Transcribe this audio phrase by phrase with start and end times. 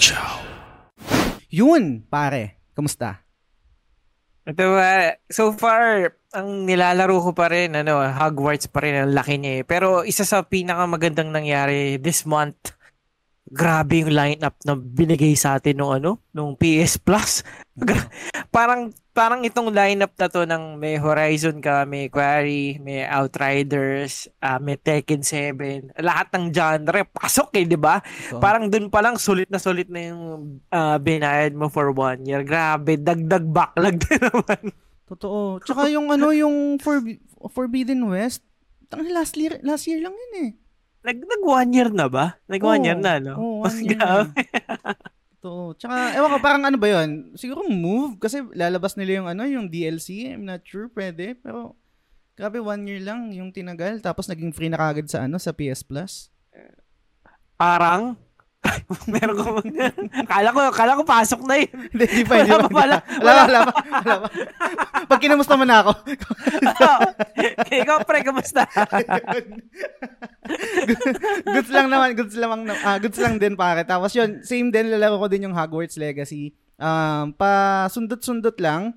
[0.00, 0.40] Chow.
[1.52, 2.72] Yun, pare.
[2.72, 3.20] Kamusta?
[4.48, 9.36] Ito, uh, so far, ang nilalaro ko pa rin, ano, Hogwarts pa rin, ang laki
[9.36, 9.62] niya eh.
[9.68, 12.72] Pero isa sa pinakamagandang nangyari this month,
[13.50, 17.42] grabe yung lineup na binigay sa atin nung ano, nung PS Plus.
[18.54, 24.62] parang parang itong lineup na to ng may Horizon ka, may Quarry, may Outriders, uh,
[24.62, 27.98] may Tekken 7, lahat ng genre pasok eh, 'di ba?
[28.30, 30.22] So, parang dun pa lang sulit na sulit na yung
[30.70, 32.46] uh, binayad mo for one year.
[32.46, 34.62] Grabe, dagdag backlog din naman.
[35.10, 35.58] Totoo.
[35.58, 37.02] Tsaka yung ano, yung For,
[37.50, 38.46] Forbidden West,
[38.86, 40.50] tang last year, last year lang yun eh.
[41.00, 42.36] Nag, nag one year na ba?
[42.44, 43.34] Nag one oh, year na, no?
[43.40, 44.28] Oo, oh, one year na.
[45.40, 45.72] To.
[45.72, 47.32] Tsaka, ewan ko, parang ano ba yun?
[47.32, 50.36] Siguro move, kasi lalabas nila yung ano, yung DLC.
[50.36, 51.32] I'm not sure, pwede.
[51.40, 51.80] Pero,
[52.36, 54.04] grabe, one year lang yung tinagal.
[54.04, 56.28] Tapos, naging free na kagad sa ano, sa PS Plus.
[57.56, 58.20] Parang,
[59.12, 59.44] Meron ko
[60.28, 61.72] Kala ko, kala ko pasok na yun.
[61.72, 62.68] Hindi, di pa, di pa.
[62.68, 62.96] Wala.
[63.00, 63.60] Wala pa, wala.
[63.64, 64.28] Wala pa.
[65.08, 65.92] Pag kinamusta mo na ako.
[67.82, 68.68] Ikaw, pre, kamusta?
[71.56, 73.82] goods lang naman, goods lang, uh, goods lang din, pare.
[73.88, 76.52] Tapos yun, same din, lalaro ko din yung Hogwarts Legacy.
[76.80, 78.92] Um, pa sundot-sundot lang.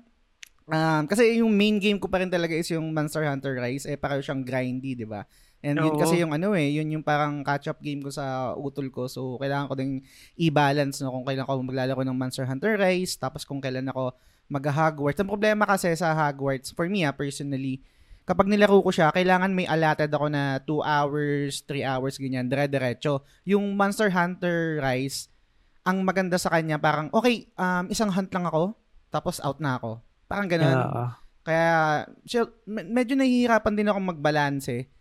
[0.64, 3.88] Um, kasi yung main game ko pa rin talaga is yung Monster Hunter Rise.
[3.88, 5.24] Eh, para siyang grindy, di ba?
[5.64, 9.08] And yun kasi yung ano eh, yun yung parang catch-up game ko sa utol ko.
[9.08, 10.04] So, kailangan ko ding
[10.36, 14.12] i-balance no, kung kailan ako maglalaro ng Monster Hunter Rise, tapos kung kailan ako
[14.52, 15.24] mag-Hogwarts.
[15.24, 17.80] Ang problema kasi sa Hogwarts, for me ah, personally,
[18.28, 23.24] kapag nilaro ko siya, kailangan may allotted ako na 2 hours, 3 hours, ganyan, dire-diretso.
[23.48, 25.32] Yung Monster Hunter Rise,
[25.80, 28.76] ang maganda sa kanya, parang, okay, um, isang hunt lang ako,
[29.08, 30.04] tapos out na ako.
[30.28, 30.76] Parang ganun.
[30.76, 31.10] Yeah.
[31.44, 31.68] Kaya,
[32.28, 34.92] so, medyo nahihirapan din ako magbalance eh.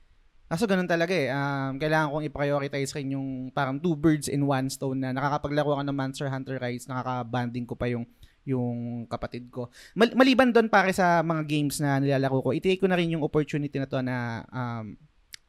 [0.54, 1.34] Kaso ganun talaga eh.
[1.34, 5.82] Um, kailangan kong i-prioritize rin yung parang two birds in one stone na nakakapaglaro ka
[5.82, 8.06] ng Monster Hunter Rise, nakaka-banding ko pa yung
[8.46, 9.74] yung kapatid ko.
[9.98, 13.26] Mal- maliban doon pare sa mga games na nilalaro ko, i-take ko na rin yung
[13.26, 14.94] opportunity na to na um,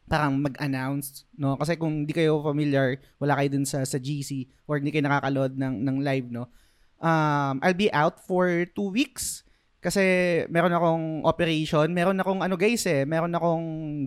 [0.08, 1.60] parang mag-announce, no?
[1.60, 5.52] Kasi kung hindi kayo familiar, wala kayo dun sa sa GC or hindi kayo nakaka-load
[5.52, 6.48] ng ng live, no?
[6.96, 9.43] Um, I'll be out for two weeks
[9.84, 10.00] kasi
[10.48, 13.66] meron akong operation, meron akong ano guys eh, meron akong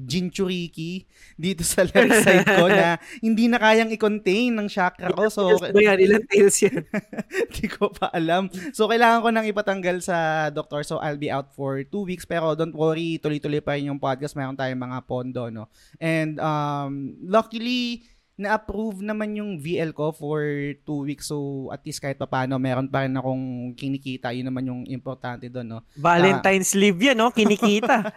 [0.09, 1.05] jinchuriki
[1.37, 5.29] dito sa left side ko na hindi na kayang i-contain ng chakra ko.
[5.29, 6.01] So, yan?
[6.01, 6.81] Ilan tails yan?
[7.53, 8.49] Hindi ko pa alam.
[8.73, 10.81] So, kailangan ko nang ipatanggal sa doktor.
[10.81, 12.25] So, I'll be out for two weeks.
[12.25, 14.33] Pero don't worry, tuloy-tuloy pa rin yung podcast.
[14.33, 15.69] Meron tayong mga pondo, no?
[16.01, 20.45] And um, luckily, na-approve naman yung VL ko for
[20.85, 21.33] two weeks.
[21.33, 24.29] So, at least kahit pa paano, meron pa rin akong kinikita.
[24.29, 25.79] Yun naman yung importante doon, no?
[25.97, 27.33] Valentine's uh, leave yan, no?
[27.33, 28.05] Kinikita.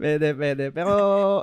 [0.00, 0.64] pwede, pwede.
[0.76, 0.94] Pero,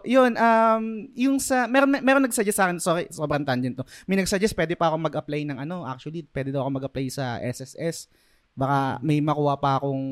[0.06, 0.84] yun, um,
[1.18, 3.86] yung sa, meron, meron nagsuggest sa akin, sorry, sobrang tangent to.
[4.06, 8.06] May nagsuggest, pwede pa ako mag-apply ng ano, actually, pwede daw ako mag-apply sa SSS.
[8.54, 10.06] Baka may makuha pa akong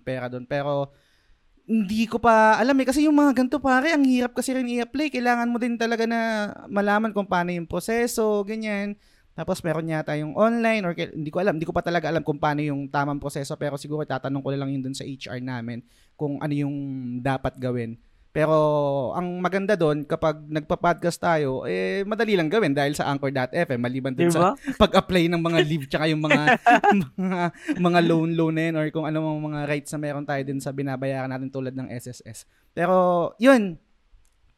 [0.00, 0.48] pera doon.
[0.48, 0.88] Pero,
[1.70, 2.86] hindi ko pa alam eh.
[2.90, 5.14] Kasi yung mga ganito pare, ang hirap kasi rin i-apply.
[5.14, 8.98] Kailangan mo din talaga na malaman kung paano yung proseso, ganyan.
[9.38, 12.42] Tapos meron yata yung online or hindi ko alam, hindi ko pa talaga alam kung
[12.42, 15.86] paano yung tamang proseso pero siguro tatanong ko lang yun dun sa HR namin
[16.18, 16.76] kung ano yung
[17.22, 17.96] dapat gawin.
[18.30, 18.54] Pero
[19.18, 24.30] ang maganda doon kapag nagpa-podcast tayo, eh madali lang gawin dahil sa Anchor.fm maliban din
[24.30, 24.54] diba?
[24.54, 26.54] sa pag-apply ng mga leave tsaka yung mga
[27.18, 27.42] mga
[27.82, 30.70] mga loan loan na yun or kung ano mga rights na meron tayo din sa
[30.70, 32.46] binabayaran natin tulad ng SSS.
[32.70, 33.74] Pero yun,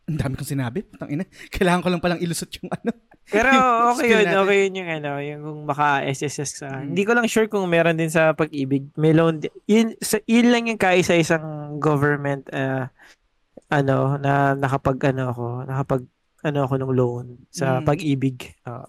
[0.02, 0.84] ang dami kong sinabi.
[0.84, 1.24] Putang ina.
[1.48, 2.92] Kailangan ko lang palang ilusot yung ano.
[3.24, 3.48] Pero
[3.96, 4.26] okay yun.
[4.26, 4.40] Natin.
[4.44, 6.68] Okay yun yung ano, yung kung baka SSS sa.
[6.76, 6.92] Hmm.
[6.92, 8.90] Hindi ko lang sure kung meron din sa pag-ibig.
[8.98, 9.40] May loan.
[9.64, 12.92] Yun, sa, yun lang yung kaisa isang government uh,
[13.72, 16.02] ano na nakapag ano ako, nakapag
[16.44, 17.84] ano ako ng loan sa mm.
[17.88, 18.52] pag-ibig.
[18.68, 18.84] Uh,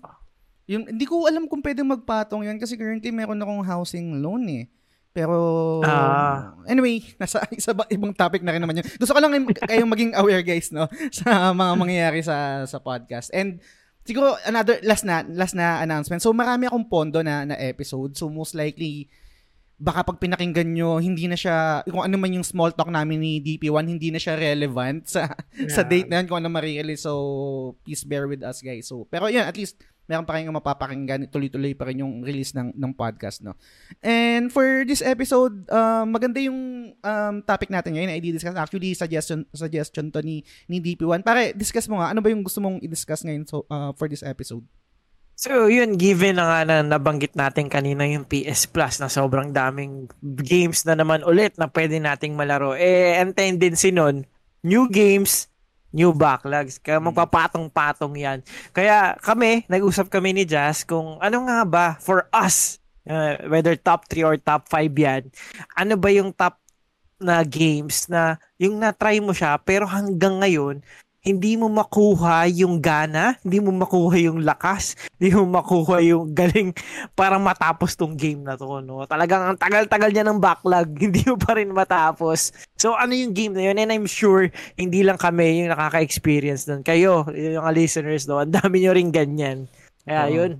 [0.67, 4.67] yung hindi ko alam kung pwedeng magpatong 'yan kasi currently meron akong housing loan eh.
[5.13, 6.57] Pero ah.
[6.65, 8.87] anyway, nasa isa ba, ibang topic na rin naman 'yun.
[8.99, 13.31] Gusto ko lang kayong maging aware guys no sa mga mangyayari sa sa podcast.
[13.31, 13.63] And
[14.03, 16.19] siguro another last na last na announcement.
[16.19, 18.19] So marami akong pondo na na episode.
[18.19, 19.07] So most likely
[19.79, 23.33] baka pag pinakinggan nyo, hindi na siya, kung ano man yung small talk namin ni
[23.41, 25.71] DP1, hindi na siya relevant sa yeah.
[25.71, 27.03] sa date na yun, kung ano ma-release.
[27.03, 28.87] So, please bear with us, guys.
[28.87, 32.75] So, pero yan, at least, meron pa kayong mapapakinggan, tuloy-tuloy pa rin yung release ng,
[32.75, 33.55] ng podcast, no?
[34.03, 38.55] And for this episode, uh, maganda yung um, topic natin ngayon na i-discuss.
[38.55, 41.23] Actually, suggestion suggestion to ni, ni DP1.
[41.23, 44.23] Pare, discuss mo nga, ano ba yung gusto mong i-discuss ngayon so, uh, for this
[44.27, 44.67] episode?
[45.43, 50.07] So, yun, given na nga na nabanggit natin kanina yung PS Plus na sobrang daming
[50.23, 52.79] games na naman ulit na pwede nating malaro.
[52.79, 54.23] Eh, ang tendency nun,
[54.63, 55.51] new games,
[55.91, 56.79] new backlogs.
[56.79, 57.11] Kaya Mm.
[57.11, 58.39] magpapatong-patong yan.
[58.71, 64.07] Kaya kami, nag-usap kami ni Jazz kung ano nga ba for us, uh, whether top
[64.07, 65.27] 3 or top 5 yan,
[65.75, 66.55] ano ba yung top
[67.19, 70.79] na games na yung na-try mo siya pero hanggang ngayon,
[71.23, 76.75] hindi mo makuha yung gana, hindi mo makuha yung lakas, hindi mo makuha yung galing
[77.15, 79.07] para matapos tong game na to, no?
[79.07, 82.51] Talagang ang tagal-tagal niya ng backlog, hindi mo pa rin matapos.
[82.75, 83.79] So ano yung game na yun?
[83.79, 86.83] And I'm sure hindi lang kami yung nakaka-experience nun.
[86.83, 88.43] Kayo, yung listeners, no?
[88.43, 89.71] Ang dami nyo rin ganyan.
[90.03, 90.59] Kaya yun.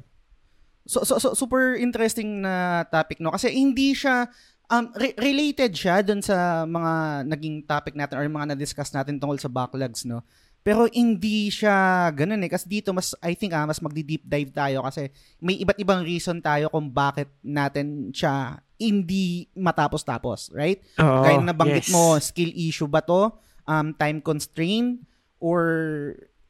[0.88, 4.28] So, so, so super interesting na topic no kasi hindi siya
[4.68, 9.40] um re- related siya dun sa mga naging topic natin or mga na-discuss natin tungkol
[9.40, 10.24] sa backlogs no.
[10.64, 14.80] Pero hindi siya ganun eh kasi dito mas I think ah, mas magdi-deep dive tayo
[14.88, 15.12] kasi
[15.44, 20.80] may iba't ibang reason tayo kung bakit natin siya hindi matapos-tapos, right?
[21.00, 21.94] Oo, Gaya na nabanggit yes.
[21.94, 23.32] mo, skill issue ba to?
[23.64, 25.04] Um, time constraint?
[25.44, 25.60] Or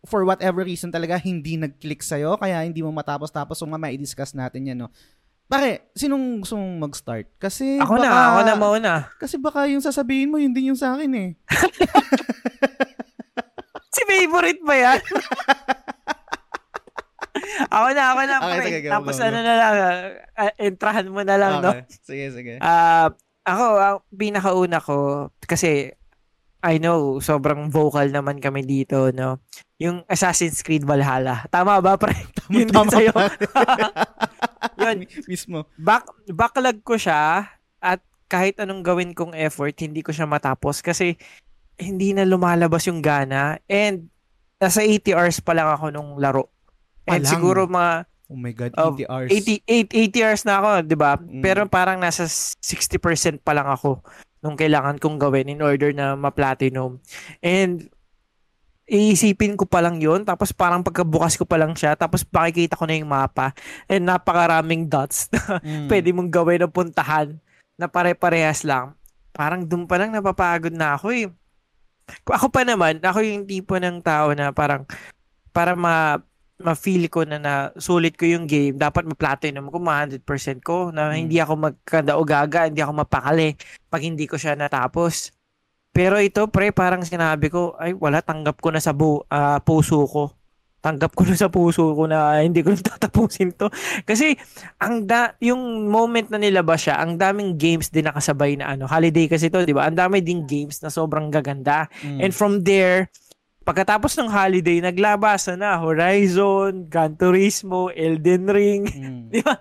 [0.05, 4.69] for whatever reason talaga hindi nag-click sa'yo kaya hindi mo matapos-tapos so mamaya i-discuss natin
[4.69, 4.89] yan, no?
[5.49, 7.27] Pare, sinong gusto mong mag-start?
[7.37, 8.93] Kasi Ako baka, na, ako na mauna.
[9.21, 11.29] Kasi baka yung sasabihin mo, yun din yung sa akin eh.
[13.93, 14.99] Si favorite ba yan?
[17.75, 18.65] ako na, ako na, Okay, pre.
[18.69, 19.75] sige, Tapos ano na lang,
[20.33, 21.71] uh, entrahan mo na lang, no?
[21.77, 21.85] Okay.
[22.01, 22.53] Sige, sige.
[22.57, 23.13] Ah,
[23.45, 25.93] ako, ang pinakauna ko, kasi
[26.63, 29.43] I know, sobrang vocal naman kami dito, no?
[29.83, 31.43] Yung Assassin's Creed Valhalla.
[31.51, 32.15] Tama ba, pre?
[32.55, 33.11] Yun din sa'yo.
[34.79, 35.67] Yun, Mismo.
[35.75, 37.51] back, backlog ko siya
[37.83, 37.99] at
[38.31, 41.19] kahit anong gawin kong effort, hindi ko siya matapos kasi
[41.83, 44.07] hindi na lumalabas yung gana and
[44.57, 46.47] nasa 80 hours pa lang ako nung laro.
[47.03, 49.29] And siguro mga Oh my God, Oh, 80 hours.
[49.29, 49.61] 80,
[49.93, 51.11] 8, 80 hours na ako, di ba?
[51.19, 51.43] Mm.
[51.43, 54.01] Pero parang nasa 60% pa lang ako
[54.41, 56.97] nung kailangan kong gawin in order na ma-platinum.
[57.45, 57.93] And
[58.89, 62.83] iisipin ko pa lang yun, tapos parang pagkabukas ko pa lang siya, tapos pakikita ko
[62.83, 63.55] na yung mapa,
[63.87, 65.87] and napakaraming dots na Mm.
[65.91, 67.37] pwede mong gawin na puntahan
[67.77, 68.97] na pare-parehas lang.
[69.29, 71.29] Parang doon pa lang napapagod na ako eh.
[72.27, 74.83] Ako pa naman, ako yung tipo ng tao na parang
[75.55, 76.19] para ma
[76.63, 81.27] ma-feel ko na na sulit ko yung game, dapat ma-platinum ko, ma-100% ko, na Mm.
[81.27, 83.57] hindi ako magkanda-ugaga, hindi ako mapakali
[83.91, 85.33] pag hindi ko siya natapos.
[85.91, 90.07] Pero ito, pre, parang sinabi ko, ay wala, tanggap ko na sa bu- ah, puso
[90.07, 90.31] ko.
[90.83, 93.71] Tanggap ko na sa puso ko na hindi ko tatapusin to.
[94.03, 94.35] Kasi
[94.83, 99.31] ang da yung moment na nilabas siya, ang daming games din nakasabay na ano, holiday
[99.31, 99.87] kasi to, 'di ba?
[99.87, 101.87] Ang dami ding games na sobrang gaganda.
[102.03, 102.19] Mm.
[102.19, 103.07] And from there,
[103.63, 108.83] pagkatapos ng holiday, naglabasan na Horizon, Gran Turismo, Elden Ring.
[108.83, 109.23] Mm.
[109.33, 109.55] Di ba?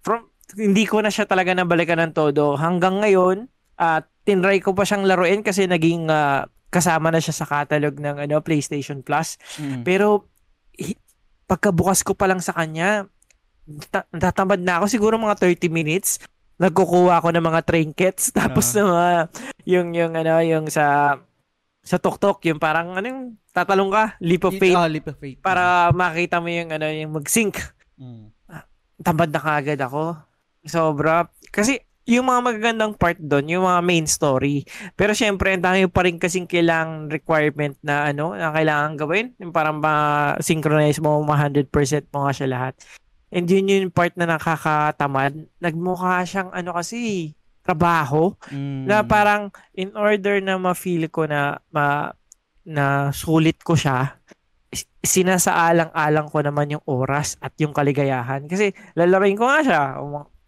[0.00, 2.56] From, hindi ko na siya talaga nabalikan ng todo.
[2.56, 7.44] Hanggang ngayon, at tinry ko pa siyang laruin kasi naging ah, kasama na siya sa
[7.44, 9.36] catalog ng ano PlayStation Plus.
[9.60, 9.84] Mm.
[9.84, 10.31] Pero
[11.52, 13.04] pagkabukas ko pa lang sa kanya,
[13.86, 16.16] ta- tatamad na ako siguro mga 30 minutes.
[16.56, 18.74] Nagkukuha ako ng mga trinkets tapos Ah.
[18.74, 19.08] ng mga
[19.64, 21.16] yung yung ano yung sa
[21.82, 25.42] sa tuktok yung parang ano yung tatalong ka leap of faith Oh, leap of faith.
[25.42, 27.58] para makita mo yung ano yung mag-sync
[27.98, 28.30] Mm.
[28.98, 30.16] tamad na kaagad ako.
[30.62, 31.26] Sobra.
[31.48, 34.66] Kasi yung mga magagandang part doon, yung mga main story.
[34.98, 39.30] Pero syempre, ang dami pa rin kasing kailangang requirement na ano, na kailangan gawin.
[39.38, 42.74] Yung parang ma-synchronize mo, ma-100% mo nga siya lahat.
[43.30, 45.46] And yun yung part na nakakatamad.
[45.62, 48.34] Nagmukha siyang ano kasi, trabaho.
[48.50, 48.90] Mm.
[48.90, 52.10] Na parang in order na ma-feel ko na ma,
[52.66, 54.18] na sulit ko siya,
[55.02, 58.50] sinasaalang-alang ko naman yung oras at yung kaligayahan.
[58.50, 59.82] Kasi lalaroin ko nga siya.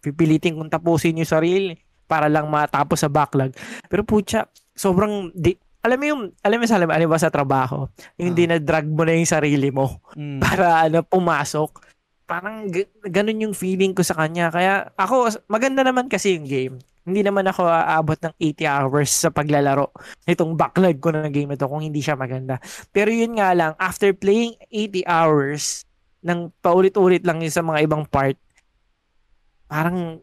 [0.05, 1.73] Pipilitin kong tapusin yung sarili
[2.05, 3.57] para lang matapos sa backlog.
[3.89, 7.89] Pero putya, sobrang di, alam mo yung, alam mo sa alam, ano ba sa trabaho?
[8.17, 8.39] Yung Ah.
[8.39, 10.41] dinadrag mo na yung sarili mo Mm.
[10.45, 11.81] para ano, pumasok.
[12.25, 14.49] Parang g- ganun yung feeling ko sa kanya.
[14.49, 16.77] Kaya ako, maganda naman kasi yung game.
[17.05, 19.93] Hindi naman ako aabot ng 80 hours sa paglalaro
[20.25, 22.57] nitong backlog ko na game ito kung hindi siya maganda.
[22.89, 25.85] Pero yun nga lang, after playing 80 hours
[26.25, 28.41] ng paulit-ulit lang yun sa mga ibang part,
[29.75, 30.23] parang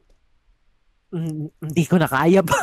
[1.11, 2.55] mm, hindi ko na kaya pa.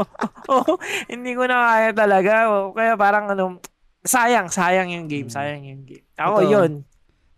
[0.56, 2.48] Oo, hindi ko na kaya talaga.
[2.72, 3.60] Kaya parang ano,
[4.00, 5.34] sayang, sayang yung game, Mm.
[5.36, 6.06] sayang yung game.
[6.16, 6.48] Ako, Totoo.
[6.48, 6.72] yun.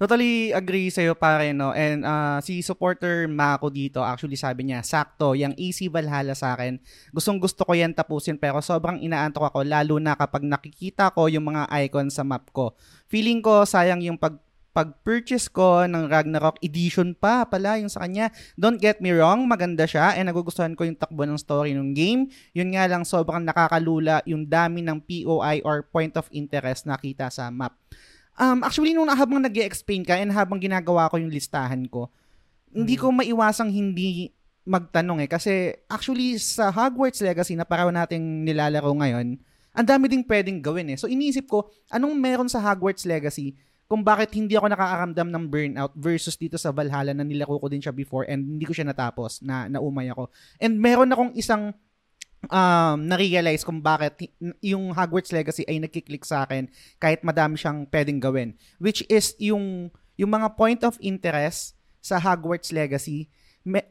[0.02, 1.70] Totally agree sa'yo pare no.
[1.70, 6.74] And ah, si supporter Mako dito actually sabi niya, sakto, yung AC Valhalla sa akin.
[7.14, 11.46] Gustong gusto ko yan tapusin pero sobrang inaantok ako lalo na kapag nakikita ko yung
[11.54, 12.74] mga icon sa map ko.
[13.06, 14.42] Feeling ko sayang yung pag
[14.72, 18.32] pag-purchase ko ng Ragnarok edition pa pala yung sa kanya.
[18.56, 22.32] Don't get me wrong, maganda siya and nagugustuhan ko yung takbo ng story ng game.
[22.56, 27.52] Yun nga lang sobrang nakakalula yung dami ng POI or point of interest nakita sa
[27.52, 27.76] map.
[28.40, 32.08] Um, actually, nung habang nag explain ka and habang ginagawa ko yung listahan ko,
[32.72, 34.32] hindi ko maiwasang hindi
[34.64, 35.28] magtanong eh.
[35.28, 35.52] Kasi
[35.84, 39.36] actually sa Hogwarts Legacy na paraw nating nilalaro ngayon,
[39.72, 40.98] ang dami ding pwedeng gawin eh.
[40.98, 43.52] So iniisip ko, anong meron sa Hogwarts Legacy
[43.92, 47.84] kung bakit hindi ako nakakaramdam ng burnout versus dito sa Valhalla na nilaro ko din
[47.84, 50.32] siya before and hindi ko siya natapos, na naumay ako.
[50.56, 51.76] And meron akong isang
[52.48, 54.32] um, na-realize kung bakit
[54.64, 58.56] yung Hogwarts Legacy ay nagkiklik sa akin kahit madami siyang pwedeng gawin.
[58.80, 63.28] Which is yung, yung mga point of interest sa Hogwarts Legacy,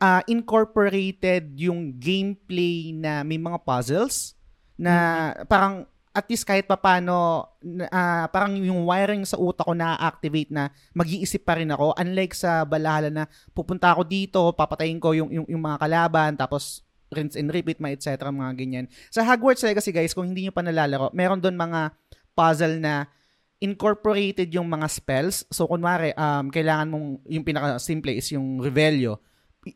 [0.01, 4.33] uh, incorporated yung gameplay na may mga puzzles
[4.81, 5.45] na mm-hmm.
[5.45, 11.47] parang at least kahit papano uh, parang yung wiring sa utak ko na-activate na mag-iisip
[11.47, 11.95] pa rin ako.
[11.95, 13.23] Unlike sa Valhalla na
[13.55, 17.95] pupunta ako dito papatayin ko yung yung, yung mga kalaban tapos rinse and repeat mga
[17.95, 18.85] etc mga ganyan.
[19.07, 21.95] Sa Hogwarts Legacy guys kung hindi niyo pa nalalaro meron doon mga
[22.35, 23.07] puzzle na
[23.63, 25.47] incorporated yung mga spells.
[25.47, 29.23] So kunwari um kailangan mong yung pinaka simple is yung Revelio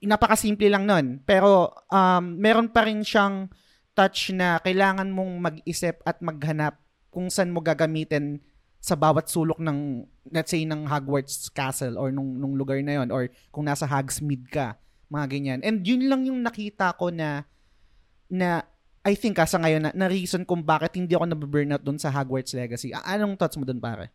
[0.02, 1.22] napaka-simple lang nun.
[1.24, 3.48] Pero um meron pa rin siyang
[3.96, 6.78] touch na kailangan mong mag-isip at maghanap
[7.10, 8.44] kung saan mo gagamitin
[8.84, 13.10] sa bawat sulok ng let's say ng Hogwarts Castle or nung nung lugar na yon
[13.10, 14.78] or kung nasa Hogsmeade ka
[15.10, 17.48] mga ganyan and yun lang yung nakita ko na
[18.30, 18.62] na
[19.06, 22.54] I think asa ngayon na, na reason kung bakit hindi ako nababurnout doon sa Hogwarts
[22.54, 24.12] Legacy anong thoughts mo doon pare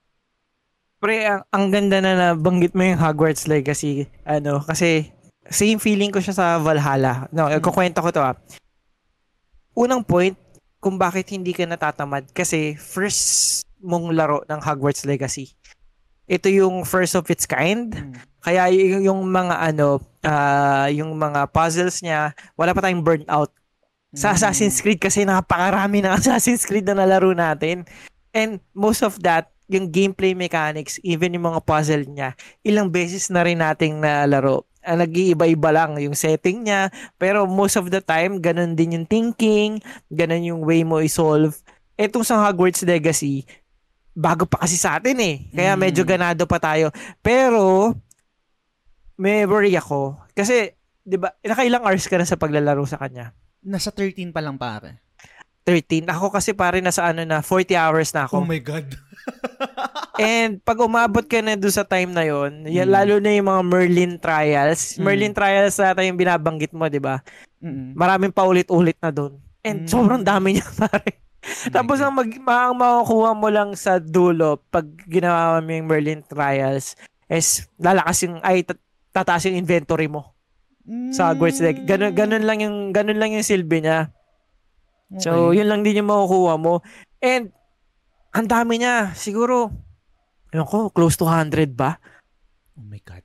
[1.01, 4.05] Pre, ang, ang ganda na nabanggit mo yung Hogwarts Legacy.
[4.29, 5.09] Ano, kasi
[5.49, 7.25] same feeling ko siya sa Valhalla.
[7.33, 7.65] No, mm.
[7.65, 8.37] kukwento ko to ah
[9.75, 10.37] unang point
[10.81, 15.53] kung bakit hindi ka natatamad kasi first mong laro ng Hogwarts Legacy.
[16.31, 17.91] Ito yung first of its kind.
[17.93, 18.15] Hmm.
[18.41, 23.51] Kaya yung, yung mga ano, uh, yung mga puzzles niya, wala pa tayong burnout.
[24.15, 24.37] Sa hmm.
[24.39, 27.85] Assassin's Creed kasi napakarami ng Assassin's Creed na nalaro natin.
[28.31, 32.35] And most of that, yung gameplay mechanics, even yung mga puzzle niya,
[32.67, 36.89] ilang beses na rin nating nalaro uh, nag-iiba-iba lang yung setting niya.
[37.17, 39.81] Pero most of the time, ganun din yung thinking,
[40.13, 41.57] ganun yung way mo i-solve.
[41.97, 43.45] Etong sa Hogwarts Legacy,
[44.17, 45.37] bago pa kasi sa atin eh.
[45.53, 45.81] Kaya mm.
[45.81, 46.89] medyo ganado pa tayo.
[47.21, 47.95] Pero,
[49.21, 50.17] may worry ako.
[50.33, 50.73] Kasi,
[51.05, 53.37] di ba, nakailang hours ka na sa paglalaro sa kanya?
[53.61, 55.05] Nasa 13 pa lang pare.
[55.69, 56.09] 13.
[56.09, 58.43] Ako kasi pare nasa ano na, 40 hours na ako.
[58.43, 58.97] Oh my God.
[60.21, 62.89] And pag umabot ka na doon sa time na yon, mm.
[62.89, 64.97] lalo na yung mga Merlin trials.
[64.97, 65.03] Mm.
[65.03, 67.25] Merlin trials sa yung binabanggit mo, 'di ba?
[67.65, 67.97] Mm.
[67.97, 69.41] Maraming paulit-ulit na doon.
[69.65, 69.89] And mm.
[69.89, 71.21] sobrang dami niya, pare.
[71.41, 76.21] Oh Tapos ang mag ang makukuha mo lang sa dulo pag ginawa mo yung Merlin
[76.21, 77.01] trials
[77.33, 78.61] is lalakas yung ay
[79.13, 80.37] tataas yung inventory mo.
[80.85, 81.17] Mm.
[81.17, 84.13] Sa Hogwarts like ganun ganun lang yung ganun lang yung silbi niya.
[85.11, 85.27] Okay.
[85.27, 86.87] So, yun lang din yung makukuha mo.
[87.19, 87.51] And
[88.31, 89.15] ang dami niya.
[89.15, 89.71] Siguro
[90.51, 92.03] Ewan ko, close to 100 ba?
[92.75, 93.23] Oh my God.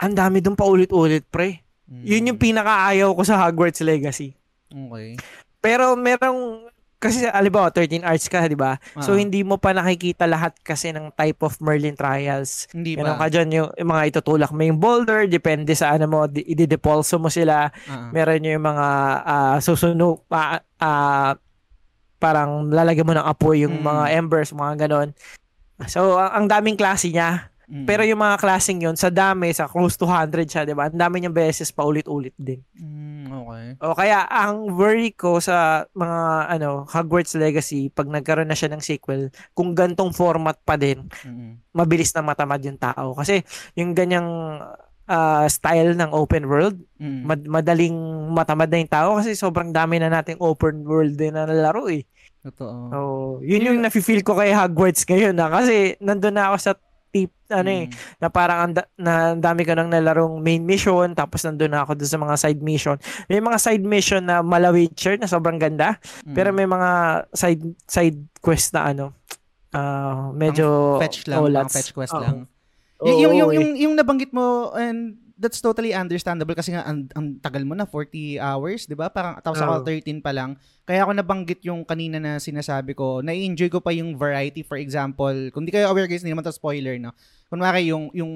[0.00, 1.60] Ang dami doon paulit-ulit, pre.
[1.84, 2.04] Mm.
[2.04, 4.32] Yun yung pinakaayaw ko sa Hogwarts Legacy.
[4.72, 5.20] Okay.
[5.60, 8.80] Pero merong, kasi alibawa, 13 arts ka, di ba?
[8.80, 9.04] Uh-huh.
[9.04, 12.64] So, hindi mo pa nakikita lahat kasi ng type of Merlin trials.
[12.72, 13.04] Hindi ba?
[13.04, 17.20] Meron ka dyan yung, yung mga itutulak mo yung boulder, depende sa ano mo, i-depolso
[17.20, 17.68] mo sila.
[17.68, 18.08] Uh-huh.
[18.16, 18.86] Meron yung mga
[19.20, 21.32] uh, susunog, uh, uh,
[22.18, 23.84] parang lalagyan mo ng apoy yung mm.
[23.86, 25.10] mga embers, mga ganon.
[25.86, 27.50] So, ang, ang daming klase niya.
[27.68, 27.84] Mm.
[27.84, 30.88] Pero yung mga klaseng yon sa dami, sa close to 100 siya, di ba?
[30.88, 32.64] Ang dami niyang beses pa ulit-ulit din.
[32.80, 33.66] Mm, okay.
[33.84, 38.80] O kaya, ang worry ko sa mga ano Hogwarts Legacy, pag nagkaroon na siya ng
[38.80, 41.76] sequel, kung gantong format pa din, mm-hmm.
[41.76, 43.12] mabilis na matamad yung tao.
[43.12, 43.44] Kasi
[43.76, 44.58] yung ganyang
[45.08, 47.24] uh, style ng open world, mm.
[47.24, 47.96] mad- madaling
[48.30, 52.04] matamad na yung tao kasi sobrang dami na nating open world din na nalaro eh.
[52.44, 52.76] Totoo.
[52.94, 56.72] Oh, yun yung nafi-feel ko kay Hogwarts ngayon na kasi nandun na ako sa
[57.08, 57.92] tip ano eh, mm.
[57.92, 61.96] eh na parang and, na dami ka nang nalarong main mission tapos nandun na ako
[61.96, 62.96] dun sa mga side mission.
[63.26, 65.96] May mga side mission na malawitcher na sobrang ganda
[66.28, 66.36] mm.
[66.36, 69.16] pero may mga side side quest na ano
[69.72, 72.22] uh, medyo ang fetch lang, ang fetch quest oh.
[72.22, 72.36] lang.
[72.98, 77.06] Oh, y- yung, yung, yung, yung nabanggit mo and that's totally understandable kasi nga ang,
[77.14, 79.06] ang tagal mo na 40 hours, 'di ba?
[79.06, 80.58] Parang tapos ako 13 pa lang.
[80.82, 85.32] Kaya ako nabanggit yung kanina na sinasabi ko, na-enjoy ko pa yung variety for example.
[85.54, 87.14] Kung di kayo aware guys, hindi naman to spoiler, no.
[87.46, 88.32] Kunwari yung yung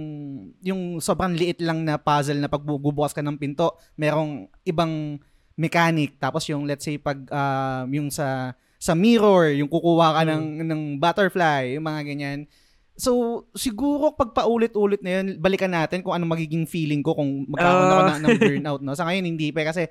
[0.63, 5.19] yung sobrang liit lang na puzzle na pag bubukas ka ng pinto, merong ibang
[5.59, 6.23] mechanic.
[6.23, 10.31] Tapos yung let's say pag uh, yung sa sa mirror, yung kukuha ka mm.
[10.31, 12.41] ng ng butterfly, yung mga ganyan
[12.93, 17.89] So, siguro pag paulit-ulit na yun, balikan natin kung ano magiging feeling ko kung magkakaroon
[17.89, 18.93] ako ng, ng burnout, no?
[18.93, 19.89] Sa ngayon, hindi pa kasi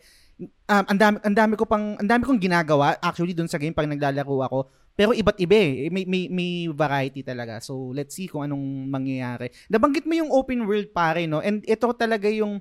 [0.70, 3.74] um, ang dami ang dami ko pang ang dami kong ginagawa actually doon sa game
[3.74, 4.60] pag naglalaro ako.
[4.92, 5.88] Pero iba't iba eh.
[5.88, 7.64] May, may, may variety talaga.
[7.64, 9.50] So, let's see kung anong mangyayari.
[9.72, 11.40] Nabanggit mo yung open world pare, no?
[11.40, 12.60] And ito talaga yung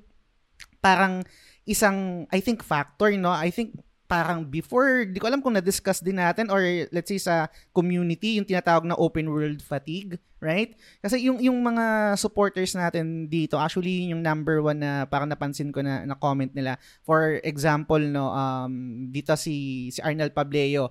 [0.81, 1.27] parang
[1.67, 3.35] isang, I think, factor, no?
[3.35, 3.77] I think
[4.11, 6.59] parang before, di ko alam kung na-discuss din natin or
[6.91, 10.75] let's say sa community, yung tinatawag na open world fatigue, right?
[10.99, 15.79] Kasi yung, yung mga supporters natin dito, actually yung number one na parang napansin ko
[15.79, 16.75] na, na comment nila.
[17.07, 20.91] For example, no, um, dito si, si Arnel Pableo,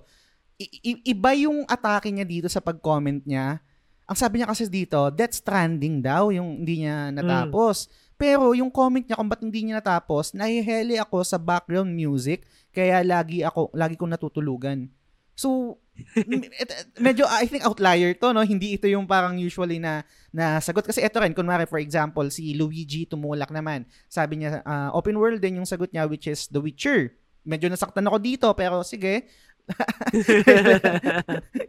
[0.60, 3.60] I- iba yung atake niya dito sa pag-comment niya.
[4.08, 7.84] Ang sabi niya kasi dito, Death Stranding daw, yung hindi niya natapos.
[7.84, 7.99] Mm.
[8.20, 13.00] Pero yung comment niya kung ba't hindi niya natapos, nahiheli ako sa background music kaya
[13.00, 14.92] lagi ako, lagi kong natutulugan.
[15.32, 15.80] So,
[17.06, 18.44] medyo I think outlier to no?
[18.44, 20.04] Hindi ito yung parang usually na
[20.36, 20.84] na sagot.
[20.84, 23.88] Kasi ito rin kunwari for example si Luigi tumulak naman.
[24.04, 27.16] Sabi niya uh, open world din yung sagot niya which is The Witcher.
[27.48, 29.32] Medyo nasaktan ako dito pero sige.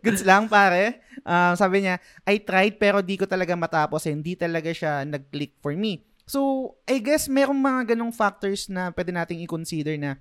[0.03, 0.99] Goods lang pare.
[1.23, 1.95] Uh, sabi niya
[2.27, 6.99] I tried pero di ko talaga matapos hindi talaga siya nag-click for me so I
[6.99, 10.17] guess merong mga ganong factors na pwede nating i-consider na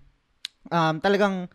[0.68, 1.48] um, talagang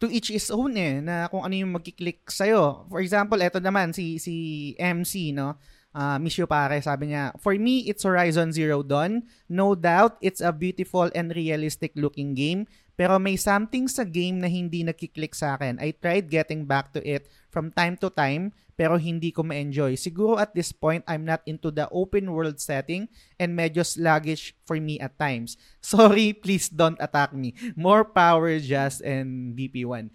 [0.00, 2.88] to each his own eh, na kung ano yung magkiklik sa'yo.
[2.88, 5.60] For example, eto naman, si, si MC, no?
[5.92, 9.28] Uh, Miss you pare, sabi niya, For me, it's Horizon Zero Dawn.
[9.50, 12.64] No doubt, it's a beautiful and realistic looking game.
[12.96, 15.76] Pero may something sa game na hindi nagkiklik sa akin.
[15.82, 19.92] I tried getting back to it from time to time, pero hindi ko ma-enjoy.
[20.00, 24.80] Siguro at this point, I'm not into the open world setting and medyo sluggish for
[24.80, 25.60] me at times.
[25.84, 27.52] Sorry, please don't attack me.
[27.76, 30.08] More power, Just and DP1.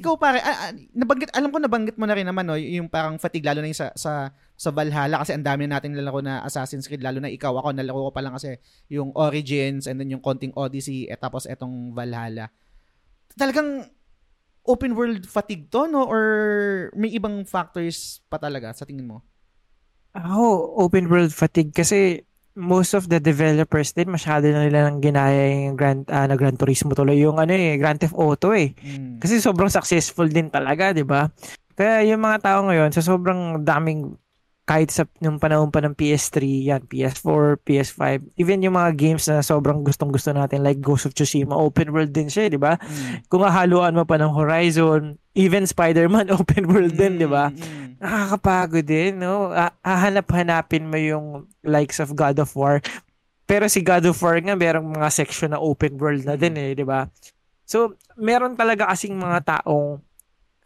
[0.00, 3.20] Ikaw pare, ah, ah, nabanggit, alam ko nabanggit mo na rin naman no, yung parang
[3.20, 6.40] fatigue lalo na yung sa, sa, sa Valhalla kasi ang dami na natin nalaro na
[6.40, 8.56] Assassin's Creed lalo na ikaw ako nalaro ko pa lang kasi
[8.88, 12.48] yung Origins and then yung konting Odyssey at tapos etong Valhalla.
[13.36, 13.84] Talagang
[14.66, 16.04] open world fatigue to, no?
[16.04, 16.22] Or
[16.92, 19.22] may ibang factors pa talaga sa tingin mo?
[20.16, 22.24] Oh, open world fatigue kasi
[22.56, 26.56] most of the developers din masyado na nila nang ginaya yung Grand uh, na Gran
[26.56, 28.72] Turismo tuloy yung ano eh Grand Theft Auto eh.
[28.80, 29.20] Mm.
[29.20, 31.28] Kasi sobrang successful din talaga, 'di ba?
[31.76, 34.16] Kaya yung mga tao ngayon sa sobrang daming
[34.66, 38.02] kahit sa nung panahon pa ng PS3, yan, PS4, PS5,
[38.34, 42.26] even yung mga games na sobrang gustong-gusto natin like Ghost of Tsushima, open world din
[42.26, 42.74] siya, di ba?
[42.82, 43.30] Mm.
[43.30, 47.54] Kung hahaluan mo pa ng Horizon, even Spider-Man, open world mm, din, di ba?
[47.54, 48.02] Mm.
[48.02, 49.54] Nakakapagod din, no?
[49.86, 51.26] Hahanap-hanapin mo yung
[51.62, 52.82] likes of God of War.
[53.46, 56.74] Pero si God of War nga, merong mga section na open world na din eh,
[56.74, 57.06] di ba?
[57.62, 60.02] So, meron talaga kasing mga taong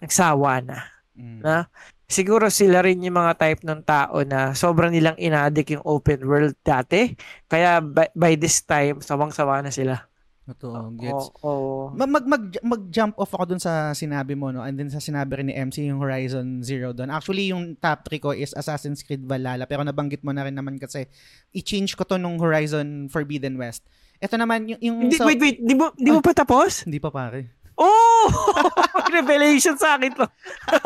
[0.00, 0.88] nagsawa na.
[1.12, 1.44] Mm.
[1.44, 1.68] Na
[2.10, 6.58] siguro sila rin yung mga type ng tao na sobrang nilang inadik yung open world
[6.66, 7.14] dati.
[7.46, 10.10] Kaya by, by this time, sawang-sawa na sila.
[10.50, 11.30] Totoo, gets.
[11.46, 11.82] Oh, oh.
[11.94, 14.66] Mag, mag, mag-jump off ako dun sa sinabi mo, no?
[14.66, 17.14] And then sa sinabi rin ni MC, yung Horizon Zero Dawn.
[17.14, 19.70] Actually, yung top 3 ko is Assassin's Creed Valhalla.
[19.70, 21.06] Pero nabanggit mo na rin naman kasi
[21.54, 23.86] i-change ko to nung Horizon Forbidden West.
[24.18, 24.80] Ito naman, yung...
[24.82, 25.62] yung Hindi, so, wait, wait.
[25.62, 26.82] Di mo, di mo pa tapos?
[26.82, 27.59] Hindi pa pare.
[27.80, 28.28] Oh!
[29.16, 30.28] Revelation sa akin to.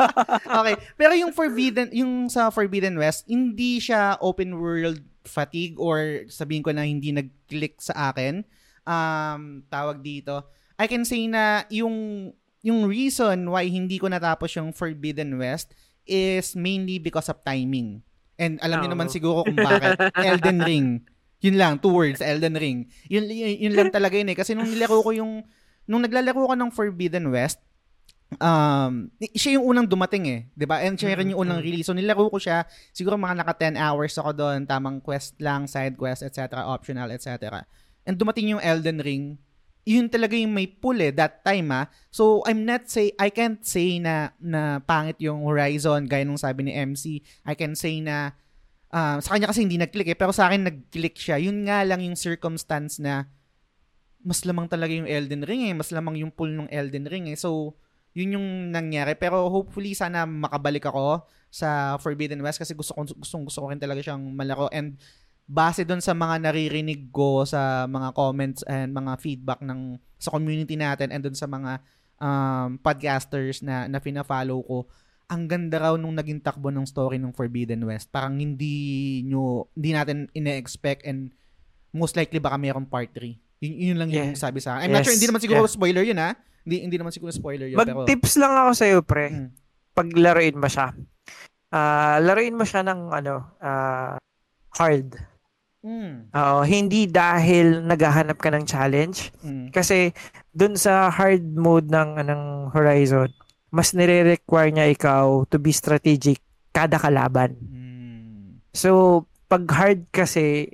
[0.63, 0.75] okay.
[0.95, 6.71] Pero yung Forbidden, yung sa Forbidden West, hindi siya open world fatigue or sabihin ko
[6.71, 8.47] na hindi nag-click sa akin.
[8.87, 10.47] Um, tawag dito.
[10.79, 12.31] I can say na yung
[12.63, 15.75] yung reason why hindi ko natapos yung Forbidden West
[16.07, 18.01] is mainly because of timing.
[18.39, 18.81] And alam oh.
[18.81, 19.99] niyo naman siguro kung bakit.
[20.15, 20.87] Elden Ring.
[21.43, 22.89] Yun lang, two words, Elden Ring.
[23.11, 24.37] Yun, yun, yun lang talaga yun eh.
[24.37, 25.45] Kasi nung nilaro ko yung
[25.85, 27.61] nung naglalaro ka ng Forbidden West,
[28.41, 30.81] um, siya yung unang dumating eh, 'di ba?
[30.81, 31.87] And siya rin yung unang release.
[31.87, 35.95] So nilaro ko siya, siguro mga naka 10 hours ako doon, tamang quest lang, side
[35.95, 37.63] quest, etc., optional, etc.
[38.05, 39.37] And dumating yung Elden Ring.
[39.85, 41.85] Yun talaga yung may pull eh, that time ah.
[42.09, 46.65] So I'm not say I can't say na na pangit yung Horizon gaya nung sabi
[46.65, 47.21] ni MC.
[47.45, 48.33] I can say na
[48.89, 51.37] uh, sa kanya kasi hindi nag-click eh, pero sa akin nag-click siya.
[51.37, 53.29] Yun nga lang yung circumstance na
[54.25, 55.73] mas lamang talaga yung Elden Ring eh.
[55.77, 57.37] Mas lamang yung pull ng Elden Ring eh.
[57.37, 57.77] So,
[58.17, 59.13] yun yung nangyari.
[59.13, 63.79] Pero hopefully sana makabalik ako sa Forbidden West kasi gusto ko, gusto, gusto ko rin
[63.79, 64.65] talaga siyang malaro.
[64.73, 64.97] And
[65.45, 70.73] base doon sa mga naririnig ko sa mga comments and mga feedback ng sa community
[70.73, 71.85] natin and doon sa mga
[72.17, 74.89] um, podcasters na, na fina-follow ko,
[75.29, 78.09] ang ganda raw nung naging takbo ng story ng Forbidden West.
[78.09, 81.29] Parang hindi nyo, hindi natin ine-expect and
[81.93, 83.44] most likely baka mayroong part 3.
[83.63, 84.87] Yun, yun lang yung sabi sa akin.
[84.87, 84.97] I'm yes.
[84.97, 85.71] not sure, hindi naman siguro yeah.
[85.71, 86.31] spoiler yun ha.
[86.65, 87.77] Hindi, hindi naman siguro spoiler yun.
[87.77, 88.41] Mag-tips pero...
[88.41, 89.27] lang ako sa'yo, pre.
[89.29, 89.49] Hmm.
[89.95, 90.91] Paglaruin mo siya.
[91.75, 94.15] ah laruin mo siya ng ano, ah
[94.75, 95.15] hard.
[95.85, 96.33] Mm.
[96.33, 99.69] Oo, hindi dahil naghahanap ka ng challenge Mm.
[99.69, 100.17] kasi
[100.49, 102.41] dun sa hard mode ng ng
[102.73, 103.29] Horizon,
[103.69, 106.41] mas nire-require niya ikaw to be strategic
[106.73, 107.53] kada kalaban.
[107.61, 108.65] Mm.
[108.73, 110.73] So, pag hard kasi,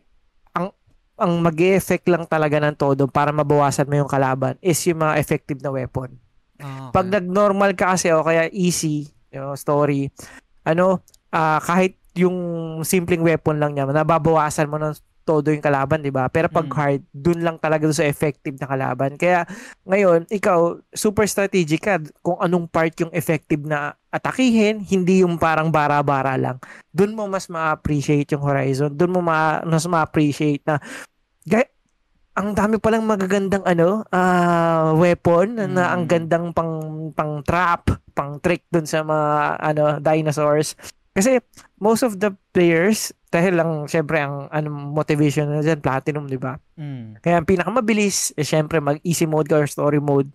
[1.21, 5.21] ang mag effect lang talaga ng todo para mabawasan mo yung kalaban is yung mga
[5.21, 6.17] effective na weapon.
[6.57, 6.93] Ah, okay.
[6.97, 10.09] Pag nag-normal ka kasi o kaya easy, yung story,
[10.65, 12.35] ano, ah, kahit yung
[12.81, 16.27] simpleng weapon lang niya, nababawasan mo ng todo yung kalaban, di ba?
[16.27, 16.75] Pero pag Mm.
[16.75, 19.15] hard, dun lang talaga sa effective na kalaban.
[19.15, 19.45] Kaya
[19.85, 25.69] ngayon, ikaw, super strategic ka kung anong part yung effective na atakihin, hindi yung parang
[25.69, 26.57] bara-bara lang.
[26.89, 28.91] Dun mo mas ma-appreciate yung Horizon.
[28.91, 30.81] Dun mo ma- mas ma-appreciate na
[31.45, 31.71] ga-
[32.31, 36.09] ang dami palang magagandang ano, ah, weapon na ang Mm.
[36.09, 36.73] gandang pang
[37.11, 40.79] pang trap, pang trick dun sa mga ano dinosaurs.
[41.11, 41.43] Kasi
[41.75, 46.55] most of the players dahil lang syempre ang ano motivation na dyan, platinum, di ba?
[46.79, 47.19] Mm.
[47.19, 50.31] Kaya ang pinakamabilis, eh, syempre mag easy mode or story mode.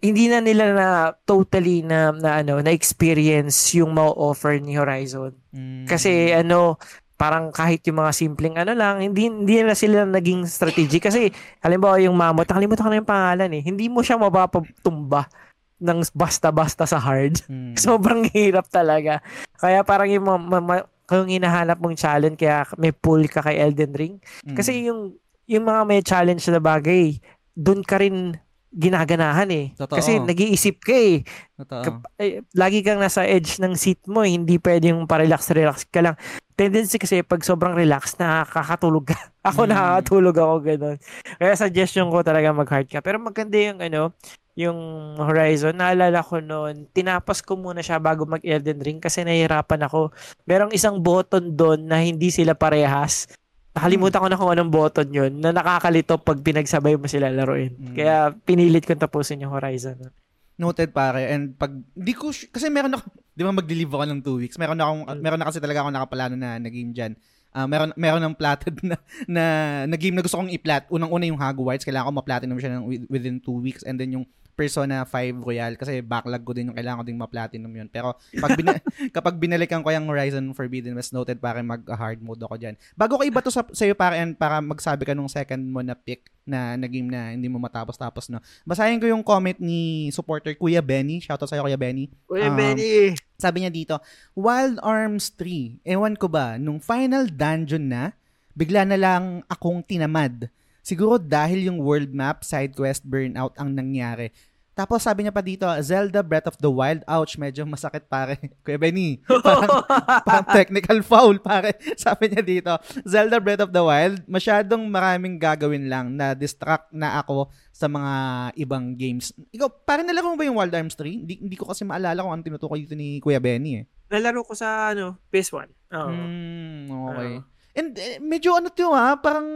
[0.00, 0.88] Hindi na nila na
[1.28, 5.34] totally na, na ano na experience yung ma-offer ni Horizon.
[5.52, 5.84] Mm.
[5.84, 6.78] Kasi ano,
[7.20, 11.28] parang kahit yung mga simpleng ano lang, hindi hindi na sila naging strategic kasi
[11.60, 13.60] halimbawa yung mamot, nakalimutan ko na yung pangalan eh.
[13.60, 15.28] Hindi mo siya mapapatumba
[15.76, 17.44] ng basta-basta sa hard.
[17.44, 17.76] Mm.
[17.84, 19.20] Sobrang hirap talaga.
[19.60, 23.92] Kaya parang yung ma- ma- kung hinahanap mong challenge kaya may pull ka kay Elden
[23.92, 24.14] Ring.
[24.48, 24.56] Mm.
[24.56, 27.20] Kasi yung yung mga may challenge na bagay,
[27.52, 29.66] doon ka rin ginaganahan eh.
[29.74, 29.98] Totoo.
[29.98, 31.26] Kasi nag-iisip ka eh.
[31.58, 31.82] Totoo.
[31.82, 34.30] Kap- eh, lagi kang nasa edge ng seat mo, eh.
[34.30, 36.16] hindi pwedeng pa-relax-relax ka lang.
[36.54, 39.18] Tendency kasi pag sobrang relax, nakakatulog ka.
[39.48, 39.70] Ako Mm.
[39.72, 40.96] nakakatulog ako ganun.
[41.36, 43.00] Kaya suggestion ko talaga mag-hard ka.
[43.00, 44.12] Pero maganda yung ano,
[44.52, 44.78] yung
[45.16, 45.72] Horizon.
[45.72, 50.12] Naalala ko noon, tinapas ko muna siya bago mag-Elden Ring kasi nahihirapan ako.
[50.44, 53.24] Merong isang button doon na hindi sila parehas.
[53.70, 57.70] Nakalimutan ko na kung anong button yun na nakakalito pag pinagsabay mo sila laruin.
[57.78, 57.94] Mm.
[57.94, 60.10] Kaya pinilit kong tapusin yung Horizon.
[60.58, 64.42] Noted pare and pag di ko kasi meron ako 'di ba mag-leave ako ng 2
[64.42, 64.56] weeks.
[64.58, 67.14] Meron na akong meron na kasi talaga ako nakapalano na na game diyan.
[67.50, 68.98] Ah, meron meron ng platted na,
[69.30, 69.44] na
[69.86, 70.90] na game na gusto kong i-plat.
[70.90, 74.26] Unang-una yung Hogwarts, kailangan ko ma-platinum siya ng wi- within 2 weeks and then yung
[74.52, 77.88] Persona 5 Royal kasi backlog ko din yung kailangan ko ding ma-platinum yun.
[77.88, 78.82] Pero pag bina-
[79.16, 82.74] kapag binalikan ko yung Horizon Forbidden West noted para mag-hard mode ako diyan.
[82.92, 86.28] Bago ko iba to sa sa'yo para para magsabi ka nung second mo na pick
[86.42, 88.38] na na game na hindi mo matapos-tapos no.
[88.62, 91.18] Basahin ko yung comment ni supporter Kuya Benny.
[91.18, 92.10] Shoutout sa'yo Kuya Benny.
[92.26, 93.14] Uy, Um, Benny!
[93.34, 93.96] Sabi niya dito,
[94.34, 98.12] Wild Arms 3, ewan ko ba, nung final dungeon na,
[98.52, 100.52] bigla na lang akong tinamad.
[100.90, 104.34] Siguro dahil yung world map, side quest, burnout ang nangyari.
[104.74, 108.40] Tapos sabi niya pa dito, Zelda Breath of the Wild, ouch, medyo masakit pare.
[108.66, 109.86] Kuya Benny, parang,
[110.26, 111.78] parang technical foul pare.
[112.00, 112.72] Sabi niya dito,
[113.04, 118.12] Zelda Breath of the Wild, masyadong maraming gagawin lang na distract na ako sa mga
[118.56, 119.36] ibang games.
[119.52, 121.28] Ikaw, parang nalaro mo ba yung Wild Arms 3?
[121.28, 123.86] Hindi, hindi ko kasi maalala kung ano tinutukoy dito ni Kuya Benny eh.
[124.08, 125.68] Nalaro ko sa ano, PS1.
[125.92, 126.08] Oo.
[126.08, 127.30] Hmm, okay.
[127.36, 127.59] Oo.
[127.70, 129.46] And eh, medyo ano to ha, parang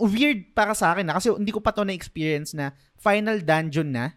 [0.00, 4.16] weird para sa akin na kasi hindi ko pa to na-experience na final dungeon na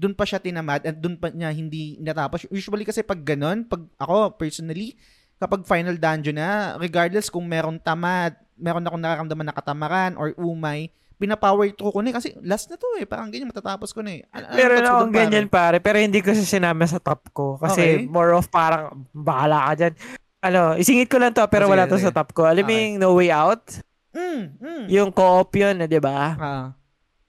[0.00, 2.48] doon pa siya tinamad at doon pa niya hindi natapos.
[2.48, 4.96] Usually kasi pag ganun, pag ako personally,
[5.36, 10.88] kapag final dungeon na, regardless kung meron tamad, meron akong nararamdaman na katamaran or umay,
[11.20, 14.16] pinapower through ko na eh, kasi last na to eh, parang ganyan matatapos ko na
[14.16, 14.24] eh.
[14.32, 17.60] Ano- ano Meron mo akong ganyan pare, pero hindi ko siya sinama sa top ko.
[17.60, 18.08] Kasi Okay.
[18.08, 19.94] more of parang, bahala ka dyan.
[20.40, 22.02] Ano, isingit ko lang to, pero Oh, sige, wala to sige.
[22.02, 22.42] sa top ko.
[22.42, 22.78] Alam mo Okay.
[22.82, 23.62] yung No Way Out?
[24.10, 24.82] Mm, mm.
[24.88, 26.16] Yung co-op yun, di ba?
[26.34, 26.66] Ah,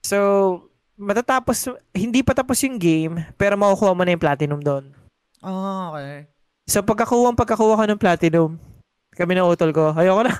[0.00, 0.16] So,
[0.96, 4.90] matatapos, hindi pa tapos yung game, pero makukuha mo na yung platinum doon.
[5.38, 6.26] ah, okay.
[6.64, 8.50] So, pagkakuha, pagkakuha ko ng platinum,
[9.12, 10.32] kami na utol ko, ayoko na.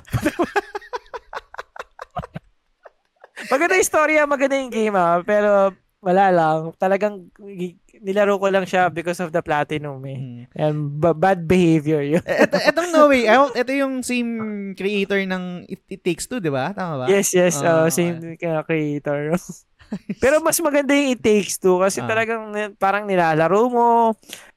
[3.51, 6.57] maganda yung storya, maganda yung game ah, pero wala lang.
[6.75, 7.27] Talagang
[8.03, 10.19] nilaro ko lang siya because of the platinum eh.
[10.19, 10.41] Mm.
[10.53, 12.21] And ba- bad behavior yun.
[12.21, 14.31] Ito, etong No Way ito yung same
[14.75, 16.75] creator ng It, It Takes Two, di ba?
[16.75, 17.05] Tama ba?
[17.07, 17.63] yes, yes.
[17.63, 19.31] Ah, uh, same creator.
[20.23, 22.07] Pero mas maganda yung It Takes Two kasi Ah.
[22.11, 23.87] talagang ni- parang nilalaro mo,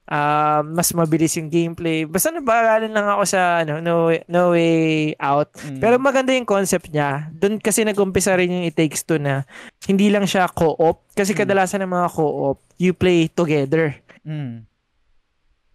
[0.06, 2.06] ah, mas mabilis yung gameplay.
[2.06, 5.50] Basta nabagalan lang ako sa ano, no, Way- no Way Out.
[5.66, 5.80] Mm.
[5.82, 7.26] Pero maganda yung concept niya.
[7.34, 9.42] Doon kasi nag-umpisa rin yung It Takes Two na
[9.90, 11.10] hindi lang siya co-op.
[11.12, 11.38] Kasi Mm.
[11.42, 13.98] kadalasan ng mga co-op, you play together.
[14.22, 14.62] Mm.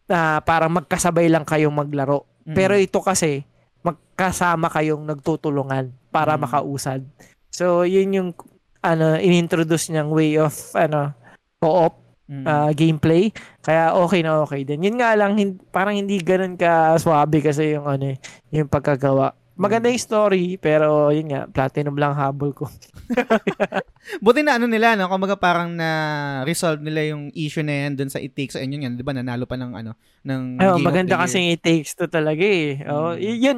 [0.07, 2.27] Na parang magkasabay lang kayong maglaro.
[2.47, 2.55] Mm.
[2.55, 3.43] Pero ito kasi,
[3.81, 6.41] magkasama kayong nagtutulungan para Mm.
[6.47, 7.01] makausad.
[7.51, 8.29] So, yun yung
[8.81, 11.13] ano, inintroduce niyang way of ano,
[11.61, 12.00] co-op
[12.31, 12.47] Mm.
[12.47, 13.27] ah, gameplay.
[13.59, 14.79] Kaya okay na okay din.
[14.81, 18.17] Yun nga lang, hin- parang hindi ganun ka swabe kasi yung ano eh,
[18.49, 19.35] yung pagkagawa.
[19.59, 22.71] Maganda yung story, pero yun nga, platinum lang habol ko.
[24.23, 25.05] Buti na ano nila, no?
[25.05, 25.89] Kumbaga parang na
[26.41, 28.57] resolve nila yung issue na yan dun sa It Takes.
[28.57, 29.13] Ayun yun, di ba?
[29.13, 29.91] Nanalo pa ng ano,
[30.23, 32.81] ng Ayun, Game maganda kasi it takes to talaga eh.
[32.87, 33.21] Oh, Mm.
[33.37, 33.57] yun,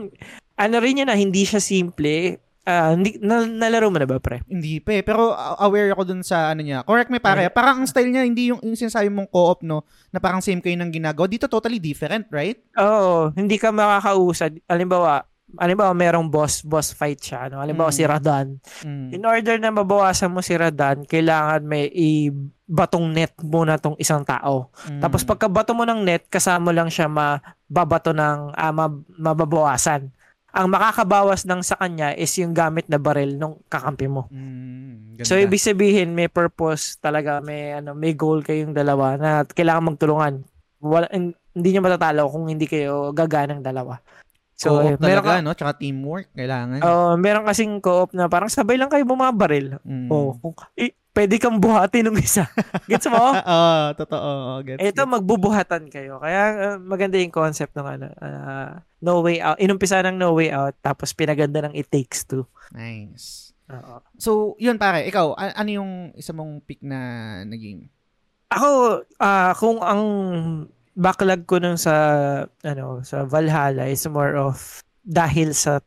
[0.53, 2.41] ano rin yun na hindi siya simple.
[2.63, 4.39] Ah, hindi, na, nalaro mo na ba, pre?
[4.47, 5.04] Hindi pa eh.
[5.04, 6.88] Pero aware ako dun sa ano niya.
[6.88, 7.52] Correct me pare.
[7.52, 9.84] Parang ang style niya, hindi yung, yung sinasabi mong co-op, no?
[10.10, 11.28] Na parang same kayo ng ginagawa.
[11.28, 12.63] Dito totally different, right?
[12.80, 14.63] Oo, hindi ka makakausad.
[14.63, 17.60] Alimbawa, alimbawa merong boss boss fight siya, no?
[17.60, 17.97] Alimbawa Mm.
[17.99, 18.47] si Radan.
[18.82, 19.08] Mm.
[19.12, 24.71] In order na mabawasan mo si Radan, kailangan may i-batong net muna tong isang tao.
[24.88, 25.04] Mm.
[25.04, 30.10] Tapos pagkabato mo ng net, kasama lang siya mababato ng ah, mab- mababawasan.
[30.53, 34.29] Ang makakabawas ng sa kanya is yung gamit na baril nung kakampi mo.
[34.29, 35.25] Mm, ganda.
[35.25, 40.45] So ibig sabihin may purpose talaga, may ano, may goal kayong dalawa na kailangan magtulungan.
[40.77, 43.97] Wala hin- hindi niyo matatalo kung hindi kayo gaganang dalawa.
[44.53, 45.53] So co-op eh, meron talaga, ka, no?
[45.57, 46.27] Tsaka teamwork.
[46.37, 46.79] Kailangan.
[46.85, 49.81] oh, meron kasing co-op na parang sabay lang kayo bumabaril.
[49.81, 50.09] Mm.
[50.13, 52.49] Oh, kung, eh, pwede kang buhatin ng isa.
[52.89, 53.21] Gets mo?
[53.32, 54.30] Oo, totoo.
[54.34, 55.13] Oo, gets, Ito gets.
[55.13, 56.17] magbubuhatan kayo.
[56.17, 56.41] Kaya
[56.73, 59.62] uh, maganda yung concept ng ano, uh, No Way Out.
[59.62, 62.49] Inumpisa ng No Way Out tapos pinaganda ng It Takes Two.
[62.73, 63.54] Nice.
[63.69, 64.02] Oo.
[64.17, 66.99] So, yun pare, ikaw, a- ano yung isa mong pick na,
[67.45, 67.88] na game?
[68.49, 70.04] Ako, ah kung ang
[70.93, 71.93] backlog ko nung sa
[72.62, 74.62] ano sa Valhalla is more of
[75.02, 75.82] dahil sa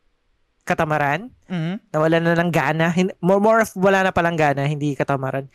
[0.67, 1.74] katamaran, Mhm.
[1.90, 2.90] nawala na ng gana.
[3.22, 5.46] More, more of wala na palang gana, hindi katamaran.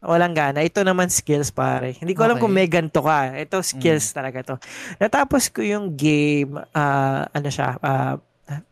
[0.00, 0.64] Walang gana.
[0.64, 1.92] Ito naman skills pare.
[1.92, 2.44] Hindi ko alam Okay.
[2.48, 3.36] kung may ganito ka.
[3.36, 4.56] Ito skills talaga to.
[4.96, 8.16] Natapos ko yung game, ah, ano siya, ah,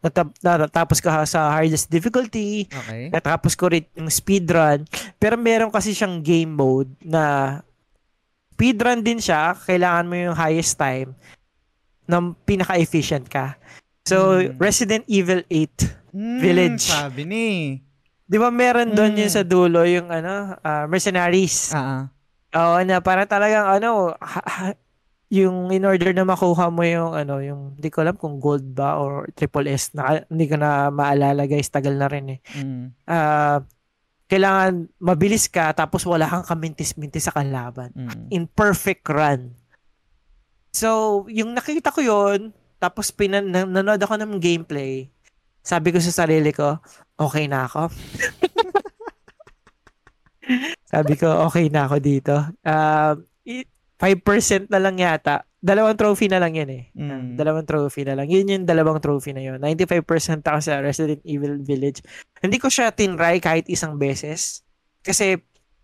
[0.00, 3.12] natap- natapos ko sa hardest difficulty, Okay.
[3.12, 4.88] natapos ko rin yung speedrun.
[5.20, 7.60] Pero meron kasi siyang game mode na
[8.56, 11.12] speedrun din siya, kailangan mo yung highest time
[12.08, 13.54] ng pinaka-efficient ka.
[14.02, 14.56] So, Hmm.
[14.56, 16.84] Resident Evil 8 Mm, Village.
[16.84, 17.46] Sabi ni.
[18.22, 19.20] Di ba meron doon Mm.
[19.20, 21.72] yung sa dulo, yung ano, ah, mercenaries.
[21.72, 22.02] Ah, ah.
[22.50, 24.80] Oo, na para talagang ano, ha- ha-
[25.28, 28.96] yung in order na makuha mo yung ano, yung hindi ko alam kung gold ba
[28.96, 32.40] or triple S, na, hindi ko na maalala guys, tagal na rin eh.
[32.54, 32.84] Mm.
[33.04, 33.60] Ah,
[34.26, 37.92] kailangan mabilis ka tapos wala kang kamintis-mintis sa kalaban.
[37.92, 38.28] Mm.
[38.28, 39.56] In perfect run.
[40.68, 45.08] So, yung nakita ko yon tapos pinan nan- nanood ako ng gameplay.
[45.62, 46.78] Sabi ko sa sarili ko,
[47.18, 47.92] okay na ako.
[50.92, 52.34] Sabi ko, okay na ako dito.
[52.64, 53.68] Um, i-
[53.98, 55.42] 5% na lang yata.
[55.58, 56.84] Dalawang trophy na lang yan eh.
[56.94, 57.34] Mm.
[57.34, 58.30] Dalawang trophy na lang.
[58.30, 59.58] Yun yung dalawang trophy na yun.
[59.58, 62.06] 95% ako sa Resident Evil Village.
[62.38, 64.62] Hindi ko siya tinry kahit isang beses.
[65.02, 65.34] Kasi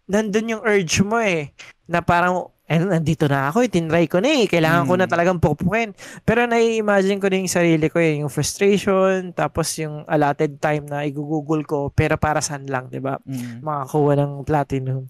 [0.07, 1.51] nandun yung urge mo eh.
[1.91, 3.69] Na parang, eh, nandito na ako eh.
[3.69, 4.49] Tinry ko na eh.
[4.49, 5.13] Kailangan ko na Mm.
[5.13, 5.93] talagang pupukin.
[6.25, 8.25] Pero nai-imagine ko na yung sarili ko eh.
[8.25, 11.93] Yung frustration, tapos yung allotted time na igugugol ko.
[11.93, 13.21] Pero para saan lang, di ba?
[13.29, 13.61] Mm.
[13.61, 15.05] makakuha ng platinum.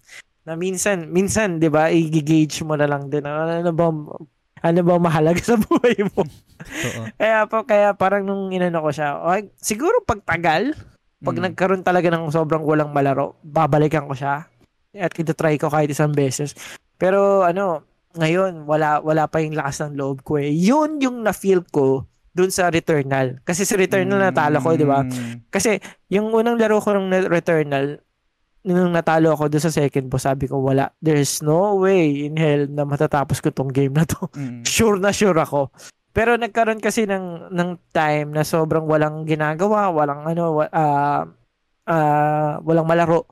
[0.45, 3.87] Na minsan, minsan, 'di ba, i-gauge mo na lang din ano, ano ba
[4.61, 6.21] ano ba mahalaga sa buhay mo.
[7.19, 10.77] Kaya po kaya parang nung inano ko siya, okay, siguro pagtagal,
[11.17, 11.43] pag Mm.
[11.49, 14.45] nagkaroon talaga ng sobrang walang malaro, babalikan ko siya.
[14.93, 16.53] At try ko kahit isang beses.
[16.95, 17.83] Pero ano,
[18.15, 20.49] ngayon wala wala pa yung lakas ng loob ko eh.
[20.51, 23.39] Yun yung na-feel ko dun sa Returnal.
[23.47, 25.03] Kasi sa Returnal natalo ko, 'di ba?
[25.03, 25.47] Mm.
[25.51, 25.79] Kasi
[26.11, 27.99] yung unang laro ko ng na- Returnal,
[28.65, 30.91] nung natalo ako doon sa second boss, sabi ko wala.
[30.99, 34.27] There's no way in hell na matatapos ko tong game na to.
[34.35, 34.63] Mm.
[34.75, 35.71] Sure na sure ako.
[36.15, 41.27] Pero nagkaroon kasi ng ng time na sobrang walang ginagawa, walang ano, ah
[41.85, 43.27] ah, walang malaro.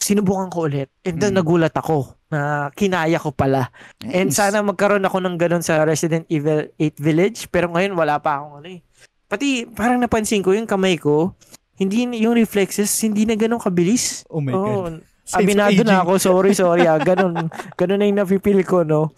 [0.00, 0.88] Sinubukan ko ulit.
[1.04, 1.38] And then Mm.
[1.38, 3.68] nagulat ako na kinaya ko pala.
[4.00, 4.40] And Nice.
[4.40, 7.46] sana magkaroon ako ng ganun sa Resident Evil 8 Village.
[7.46, 8.80] Pero ngayon wala pa akong ano eh.
[9.26, 11.36] Pati parang napansin ko yung kamay ko,
[11.76, 14.24] hindi na- yung reflexes hindi na ganun kabilis.
[14.26, 14.64] Oh my God.
[14.64, 14.88] Oh,
[15.22, 16.02] Signs of abinado na aging.
[16.02, 16.12] ako.
[16.18, 16.84] Sorry, sorry.
[16.84, 16.98] Ah.
[16.98, 17.36] Ganun,
[17.78, 19.12] ganun na yung napipil ko, no?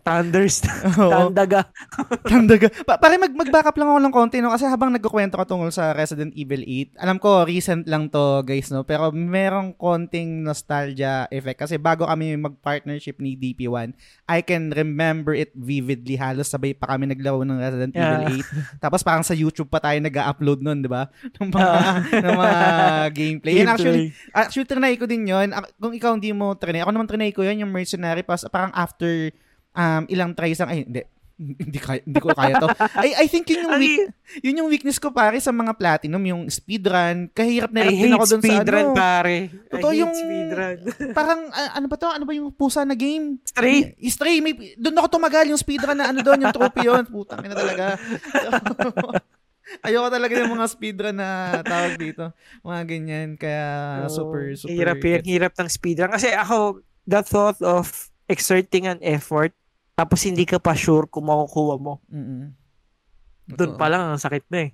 [0.00, 0.64] Thunders,
[1.12, 1.68] tandaga.
[2.22, 2.68] Tandaga.
[2.82, 5.68] Pa- pare mag mag-back up lang ako ng konti no kasi habang nagkukwento ka tungkol
[5.68, 11.24] sa Resident Evil 8, alam ko recent lang to guys no, pero merong konting nostalgia
[11.28, 13.92] effect kasi bago kami mag-partnership ni DP1,
[14.26, 16.14] I can remember it vividly.
[16.14, 18.24] Halos sabay pa kami naglaro ng Resident Yeah.
[18.24, 18.80] Evil 8.
[18.84, 21.06] Tapos parang sa YouTube pa tayo nag-upload nun, 'di ba?
[21.36, 21.74] Ng mga
[22.20, 22.60] ng mga
[23.10, 23.52] gameplay.
[23.56, 25.26] Yan actually Actually, trinay ko din.
[25.28, 28.72] Ak- Kung ikaw hindi mo trinay, ako naman trinay ko yun, yung mercenary, pas, parang
[28.72, 29.30] after
[29.74, 31.02] um, ilang tries lang, ay, hindi,
[31.64, 32.68] hindi kaya, hindi ko kaya to.
[33.04, 34.00] I, I think yun yung, weak,
[34.44, 37.32] yun yung weakness ko pare sa mga platinum, yung speedrun.
[37.32, 38.44] Kahirap na din ako doon sa ano.
[38.44, 39.36] speedrun, pare.
[39.72, 40.76] Totoo I hate yung- speedrun.
[41.18, 42.08] Parang, ah, ano ba to?
[42.12, 43.40] Ano ba yung pusa na game?
[43.48, 43.96] Stray.
[44.04, 47.04] Stray, may, doon ako tumagal yung speedrun na ano doon, yung trophy yun.
[47.08, 47.96] Putang ina talaga.
[49.86, 52.34] Ayoko talaga yung mga speedrun na tawag dito.
[52.66, 53.28] Mga ganyan.
[53.38, 53.64] Kaya
[54.10, 54.74] super, super.
[54.74, 54.98] Hirap.
[55.24, 56.10] Hirap ng speedrun.
[56.10, 59.54] Kasi ako, the thought of exerting an effort,
[59.94, 62.00] tapos hindi ka pa sure kung makukuha mo.
[62.08, 62.52] Mm-mm.
[63.50, 64.70] Doon pa lang, ang sakit na eh.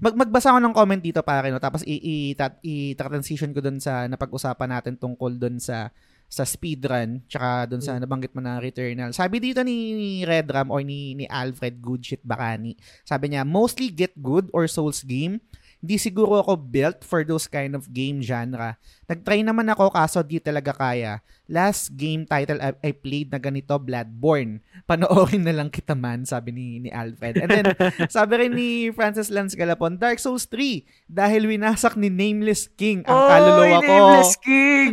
[0.00, 3.78] Mag magbasa ako ng comment dito pare no tapos i i- tat- i-transition ko doon
[3.78, 5.92] sa napag-usapan natin tungkol doon sa
[6.26, 9.14] sa speedrun tsaka doon sa nabanggit mo na Returnal.
[9.14, 12.74] Sabi dito ni Redram or ni ni Alfred Goodshit Bakani.
[13.06, 15.38] Sabi niya, mostly get good or Souls game.
[15.78, 18.74] Hindi siguro ako built for those kind of game genre.
[19.06, 21.22] Nag-try naman ako kaso di talaga kaya.
[21.46, 24.66] Last game title I, I played na ganito, Bloodborne.
[24.82, 27.38] Panoorin na lang kita man, sabi ni, ni Alfred.
[27.38, 27.66] And then,
[28.10, 33.30] sabi rin ni Francis Lance Galapon, Dark Souls 3, dahil winasak ni Nameless King ang
[33.30, 33.94] kaluluwa ko.
[33.94, 34.90] Nameless King!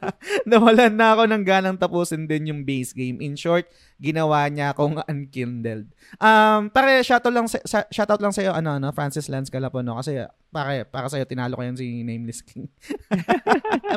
[0.50, 3.18] Nawalan na ako ng ganang tapusin din yung base game.
[3.18, 3.66] In short,
[3.98, 5.88] ginawa niya akong unkindled.
[6.20, 9.96] Um, pare, shoutout lang, sa, shoutout lang sa'yo, ano, no, Francis Lance Galapon, no?
[9.98, 10.20] Kasi,
[10.52, 12.68] pare, para sa'yo, tinalo ko yan si Nameless King.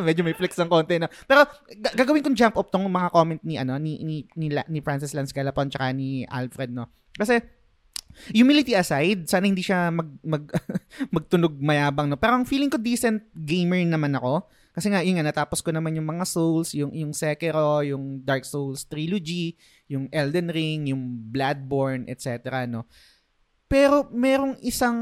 [0.07, 1.11] Medyo may flex ng konti, no?
[1.27, 1.43] Pero,
[1.99, 5.35] gagawin kong jump up tong mga comment ni, ano, ni, ni, ni, ni Francis Lance
[5.35, 6.87] Galapon, tsaka ni Alfred, no?
[7.19, 7.43] Kasi,
[8.31, 10.47] humility aside, sana hindi siya mag, mag
[11.15, 12.15] magtunog mayabang, no?
[12.15, 14.47] Pero ang feeling ko decent gamer naman ako.
[14.71, 18.47] Kasi nga, yun nga, natapos ko naman yung mga Souls, yung, yung Sekiro, yung Dark
[18.47, 19.59] Souls Trilogy,
[19.91, 22.63] yung Elden Ring, yung Bloodborne, etc.
[22.63, 22.87] No?
[23.69, 24.97] Pero merong isang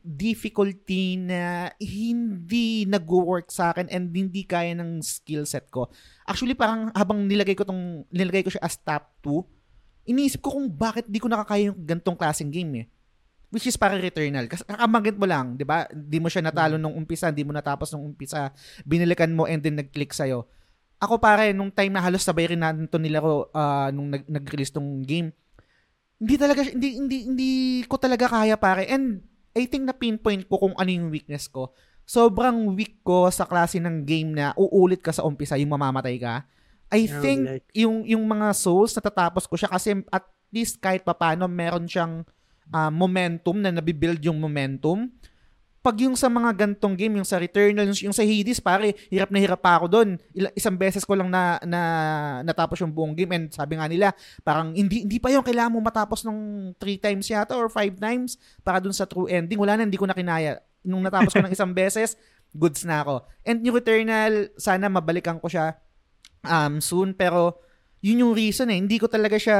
[0.00, 5.92] difficulty na hindi nag-work sa akin and hindi kaya ng skill set ko.
[6.24, 10.64] Actually, parang habang nilagay ko tong nilagay ko siya as top 2, iniisip ko kung
[10.72, 12.86] bakit di ko nakakaya yung gantong klaseng game eh.
[13.52, 14.48] Which is para Returnal.
[14.48, 15.84] Kasi kakamagit mo lang, di ba?
[15.92, 18.48] Di mo siya natalo nung umpisa, di mo natapos nung umpisa.
[18.88, 20.48] Binilikan mo and then nag-click sa'yo.
[20.98, 24.72] Ako pare, nung time na halos sabay rin natin to nilaro ah, nung nag- nag-release
[24.72, 25.30] tong game,
[26.16, 27.50] hindi talaga, hindi, hindi, hindi
[27.84, 28.88] ko talaga kaya pare.
[28.88, 29.20] And
[29.52, 31.72] I think na pinpoint ko kung ano yung weakness ko.
[32.04, 36.44] Sobrang weak ko sa klase ng game na uulit ka sa umpisa, yung mamamatay ka.
[36.86, 40.22] I Yeah, think like- yung yung mga souls natatapos ko siya kasi at
[40.54, 42.22] least kahit papaano meron siyang
[42.70, 45.10] ah, momentum na nabibuild yung momentum.
[45.86, 49.30] Pag yung sa mga gantong game, yung sa Returnal, yung, yung sa Hades, pare, hirap
[49.30, 50.08] na hirap pa ako doon.
[50.58, 51.80] Isang beses ko lang na, na
[52.42, 54.10] natapos yung buong game and sabi nga nila,
[54.42, 56.38] parang hindi hindi pa yung kailangan mo matapos ng
[56.82, 58.34] three times yata or five times
[58.66, 59.62] para dun sa true ending.
[59.62, 60.58] Wala na, hindi ko na kinaya.
[60.82, 62.18] Nung natapos ko ng isang beses,
[62.50, 63.22] goods na ako.
[63.46, 65.78] And yung Returnal, sana mabalikan ko siya
[66.42, 67.62] um, soon, pero
[68.04, 68.78] yun yung reason eh.
[68.78, 69.58] Hindi ko talaga siya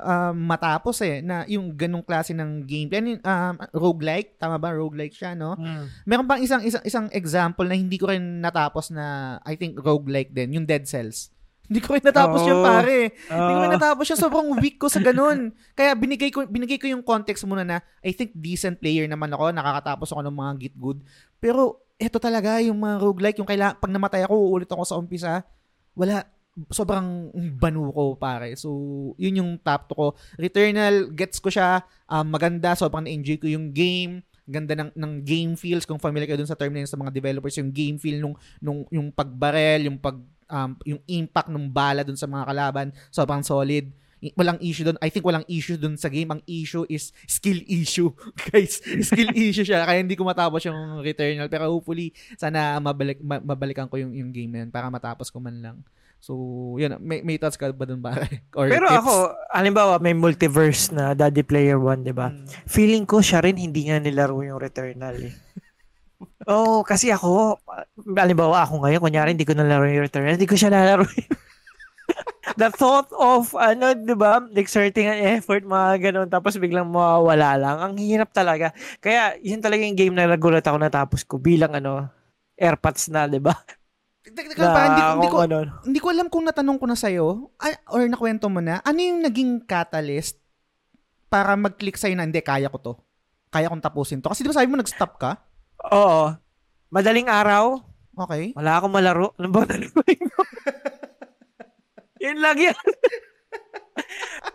[0.00, 2.98] um, matapos eh, na yung ganong klase ng gameplay.
[3.04, 4.72] Ano um, roguelike, tama ba?
[4.72, 5.54] Roguelike siya, no?
[5.54, 5.84] Mm.
[6.08, 10.32] Meron pang isang, isang, isang example na hindi ko rin natapos na, I think, roguelike
[10.32, 11.34] din, yung Dead Cells.
[11.64, 12.48] Hindi ko rin natapos Oo.
[12.48, 13.16] yun, pare.
[13.16, 14.18] Hindi ko rin natapos yun.
[14.20, 15.52] Sobrang weak ko sa ganun.
[15.72, 19.48] Kaya binigay ko, binigay ko yung context muna na, I think, decent player naman ako.
[19.52, 20.98] Nakakatapos ako ng mga git good.
[21.40, 25.32] Pero, eto talaga, yung mga roguelike, yung kailangan, pag namatay ako, uulit ako sa umpisa.
[25.96, 26.28] Wala,
[26.70, 28.54] sobrang banu ko, pare.
[28.54, 28.70] So,
[29.18, 30.06] yun yung top 2 ko.
[30.38, 31.82] Returnal, gets ko siya.
[32.06, 36.36] Um, maganda, sobrang na-enjoy ko yung game ganda ng ng game feels kung familiar kayo
[36.36, 39.88] dun sa term na yun sa mga developers yung game feel nung nung yung pagbarel
[39.88, 40.20] yung pag
[40.52, 43.88] um, yung impact ng bala dun sa mga kalaban sobrang solid
[44.32, 44.96] walang issue doon.
[45.04, 46.32] I think walang issue doon sa game.
[46.32, 48.08] Ang issue is skill issue.
[48.48, 49.84] Guys, skill issue siya.
[49.84, 51.52] Kaya hindi ko matapos yung Returnal.
[51.52, 55.44] Pero hopefully, sana mabalik, ma- mabalikan ko yung, yung game na yun para matapos ko
[55.44, 55.76] man lang.
[56.24, 56.32] So,
[56.80, 56.96] yun.
[57.04, 58.16] May, may thoughts ka ba doon ba?
[58.56, 58.96] Or Pero tips?
[59.04, 59.12] ako,
[59.52, 62.32] halimbawa, may multiverse na Daddy Player 1, di ba?
[62.32, 62.48] Mm.
[62.64, 65.36] Feeling ko siya rin hindi nga nilaro yung Returnal eh.
[66.48, 67.60] Oo, oh, kasi ako,
[68.16, 71.04] halimbawa ako ngayon, kunyari hindi ko nalaro yung Returnal, hindi ko siya lalaro.
[72.60, 77.76] The thought of, ano, di ba, exerting an effort, mga ganun, tapos biglang mawawala lang,
[77.84, 78.72] ang hirap talaga.
[78.96, 82.08] Kaya, yun talaga yung game na nagulat ako natapos ko bilang, ano,
[82.56, 83.52] airpods na, di ba?
[84.24, 85.56] Teka, teka, parang hindi, ko- hindi ko, ano.
[85.84, 89.20] hindi ko alam kung natanong ko na sa'yo ah, or nakwento mo na, ano yung
[89.20, 90.40] naging catalyst
[91.28, 92.92] para mag-click sa'yo na, hindi, kaya ko to.
[93.52, 94.32] Kaya kong tapusin to.
[94.32, 95.44] Kasi di ba sabi mo, nag-stop ka?
[95.92, 96.32] Oo.
[96.88, 97.84] Madaling araw,
[98.14, 98.54] Okay.
[98.54, 99.34] Wala akong malaro.
[99.38, 99.74] Ano ba ko?
[102.24, 102.74] yun lang yan.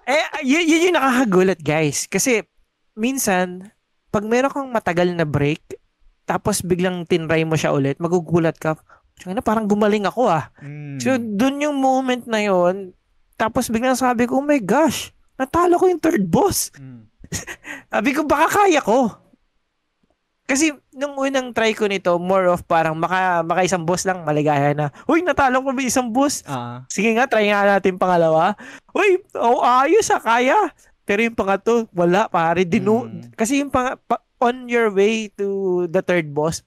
[0.09, 2.07] eh, yun, yun yung nakakagulat, guys.
[2.07, 2.47] Kasi,
[2.95, 3.75] minsan,
[4.09, 5.75] pag meron kang matagal na break,
[6.23, 10.47] tapos biglang tinry mo siya ulit, magugulat ka, "Tsaka na, parang gumaling ako ah.
[10.63, 10.99] Mm.
[11.03, 12.95] So, dun yung moment na yon
[13.39, 16.75] tapos biglang sabi ko, oh my gosh, natalo ko yung third boss.
[16.75, 17.07] Mm.
[17.93, 19.13] Sabi ko, baka kaya ko.
[20.49, 24.73] Kasi nung unang try ko nito, more of parang maka, maka isang boss lang, maligaya
[24.73, 24.89] na.
[25.05, 26.41] Uy, natalo ko ba isang boss?
[26.49, 26.89] Ah.
[26.89, 28.57] Sige nga, try nga natin pangalawa.
[28.97, 30.57] Uy, oh, ayos ah, kaya.
[31.05, 32.65] Pero yung pangato, wala pare.
[32.65, 33.37] Dinu Mm.
[33.37, 36.65] Kasi yung pang, pa- on your way to the third boss,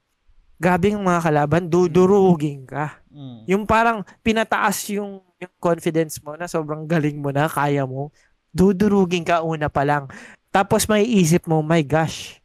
[0.62, 3.02] grabe yung mga kalaban, dudurugin ka.
[3.10, 3.38] Mm.
[3.50, 8.14] Yung parang pinataas yung, yung confidence mo na sobrang galing mo na, kaya mo.
[8.54, 10.06] Dudurugin ka una pa lang.
[10.54, 12.38] Tapos may isip mo, my gosh,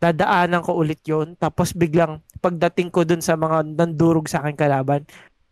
[0.00, 5.04] dadaanan ko ulit yon Tapos biglang pagdating ko dun sa mga nandurog sa akin kalaban,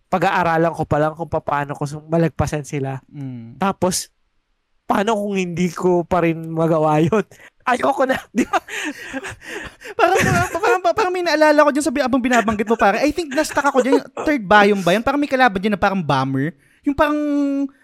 [0.09, 3.05] pag-aaralan ko pa lang kung paano ko malagpasan sila.
[3.13, 3.61] Mm.
[3.61, 4.09] Tapos,
[4.87, 7.27] paano kung hindi ko pa rin magawa yun?
[7.71, 8.15] Ayoko na.
[8.31, 8.63] Di ba?
[9.99, 13.03] parang, parang, parang, parang may naalala ko dyan sa abang binabanggit mo pare.
[13.03, 13.99] I think na-stuck ako dyan.
[14.23, 15.03] Third biome ba yan?
[15.03, 16.55] Parang may kalaban dyan na parang bomber.
[16.87, 17.19] Yung parang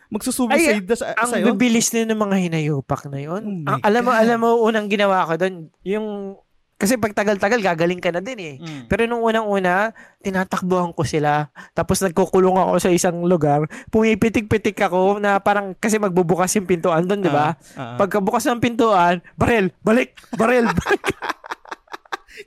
[0.06, 1.46] magsusuicide na sa, Ang sa'yo.
[1.50, 3.42] bibilis na ng mga hinayupak na yun.
[3.66, 6.38] Oh Ang- alam mo, alam mo, unang ginawa ko doon, yung,
[6.82, 8.54] kasi pag tagal-tagal, gagaling ka na din eh.
[8.58, 8.90] Mm.
[8.90, 11.46] Pero nung unang-una, tinatakbuhan ko sila.
[11.78, 13.70] Tapos nagkukulong ako sa isang lugar.
[13.94, 17.54] Pumipitik-pitik ako na parang kasi magbubukas yung pintuan doon, di ba?
[17.78, 17.96] Ah, ah.
[18.02, 21.06] Pagkabukas ng pintuan, barel, balik, barel, balik.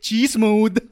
[0.04, 0.84] Cheese mode.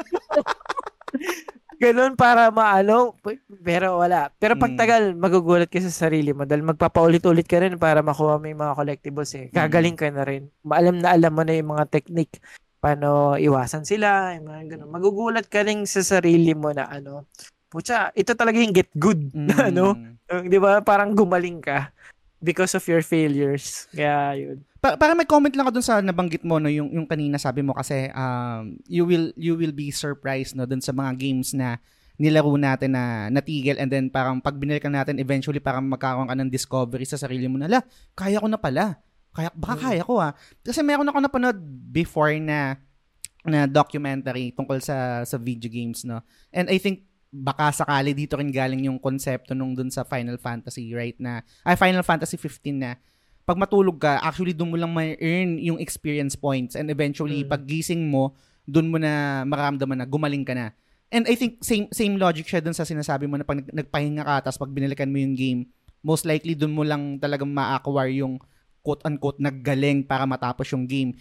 [1.83, 3.19] Ganun para maano,
[3.59, 4.31] pero wala.
[4.39, 4.79] Pero pag Mm.
[4.79, 8.77] tagal, magugulat ka sa sarili mo dahil magpapaulit-ulit ka rin para makuha mo yung mga
[8.79, 9.51] collectibles eh.
[9.51, 10.47] Gagaling ka na rin.
[10.63, 12.39] Maalam na alam mo na yung mga technique
[12.84, 14.91] paano iwasan sila, yung mga ganun.
[14.91, 17.23] Magugulat ka rin sa sarili mo na ano,
[17.71, 20.11] putya, ito talaga yung get good na ano, Mm.
[20.23, 21.91] Yung, di ba, parang gumaling ka
[22.43, 23.88] because of your failures.
[23.95, 24.57] Kaya yun.
[24.84, 27.63] Pa- para may comment lang ako dun sa nabanggit mo no yung yung kanina sabi
[27.63, 31.79] mo kasi um you will you will be surprised no dun sa mga games na
[32.19, 36.51] nilaro natin na natigil and then parang pag binalikan natin eventually parang magkakaroon ka ng
[36.51, 37.79] discovery sa sarili mo na la
[38.11, 38.99] kaya ko na pala
[39.34, 39.84] kaya baka Mm.
[39.84, 40.31] kaya ko ah
[40.61, 41.57] kasi meron ako napanood
[41.89, 42.77] before na
[43.43, 48.53] na documentary tungkol sa sa video games no and I think baka sakali dito rin
[48.53, 52.93] galing yung konsepto nung dun sa Final Fantasy right na ay Final Fantasy 15 na
[53.43, 57.51] pag matulog ka, actually doon mo lang may earn yung experience points and eventually Mm.
[57.51, 58.31] pag gising mo,
[58.63, 60.71] doon mo na maramdaman na gumaling ka na.
[61.11, 64.23] And I think same same logic siya doon sa sinasabi mo na pag nag- nagpahinga
[64.23, 65.67] ka tapos pag binalikan mo yung game,
[65.99, 68.39] most likely doon mo lang talagang ma-acquire yung
[68.84, 71.15] quote-unquote naggaling para matapos yung game.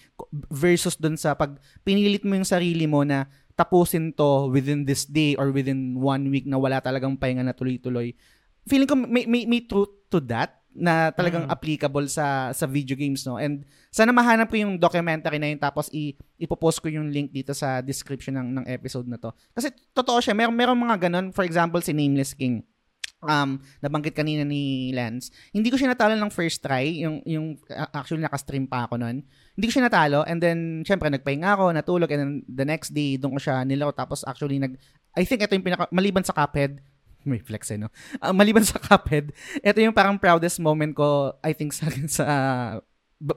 [0.50, 1.56] Versus doon sa pag
[1.86, 6.44] pinilit mo yung sarili mo na tapusin to within this day or within one week
[6.44, 8.12] na wala talagang pahinga na tuloy-tuloy.
[8.66, 11.52] Feeling ko may, may, may truth to that na talagang Mm.
[11.52, 13.36] applicable sa sa video games no?
[13.36, 17.52] And sana mahanap ko yung documentary na yun tapos i ipopost ko yung link dito
[17.52, 19.36] sa description ng ng episode na to.
[19.52, 21.28] Kasi totoo siya meron meron mga ganun.
[21.30, 22.64] For example si Nameless King
[23.22, 27.06] um nabanggit kanina ni Lance hindi ko siya natalo ng first try.
[27.06, 29.22] Yung yung uh, actually naka-stream pa ako noon
[29.54, 30.26] hindi ko siya natalo.
[30.26, 32.10] And then syempre nagpahinga ako natulog.
[32.10, 34.74] And then the next day doon ko siya nilaro tapos actually nag
[35.14, 36.82] I think ito yung pinaka maliban sa Cuphead
[37.28, 37.88] may flex eh, no?
[38.18, 39.30] Ah, maliban sa Cuphead,
[39.62, 41.86] ito yung parang proudest moment ko, I think, sa,
[42.18, 42.26] sa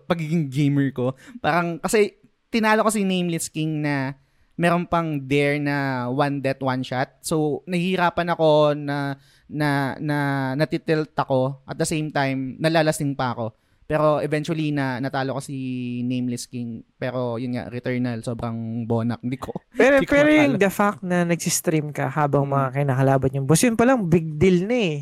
[0.09, 1.13] pagiging gamer ko.
[1.38, 2.17] Parang, kasi,
[2.49, 4.17] tinalo ko si Nameless King na
[4.56, 7.20] meron pang dare na one death, one shot.
[7.20, 10.18] So, nahihirapan ako na, na, na,
[10.56, 11.62] natitilt ako.
[11.68, 13.51] At the same time, nalalasing pa ako.
[13.86, 15.53] Pero eventually na natalo ko si
[16.01, 16.82] Nameless King.
[16.97, 19.22] Pero yun nga, Returnal, sobrang bonak.
[19.22, 19.53] Hindi ko.
[19.78, 22.53] Pero, Hindi ko pero yung the fact na nagsistream ka habang Mm.
[22.56, 24.97] mga kinakalaban yung boss, yun palang big deal na eh.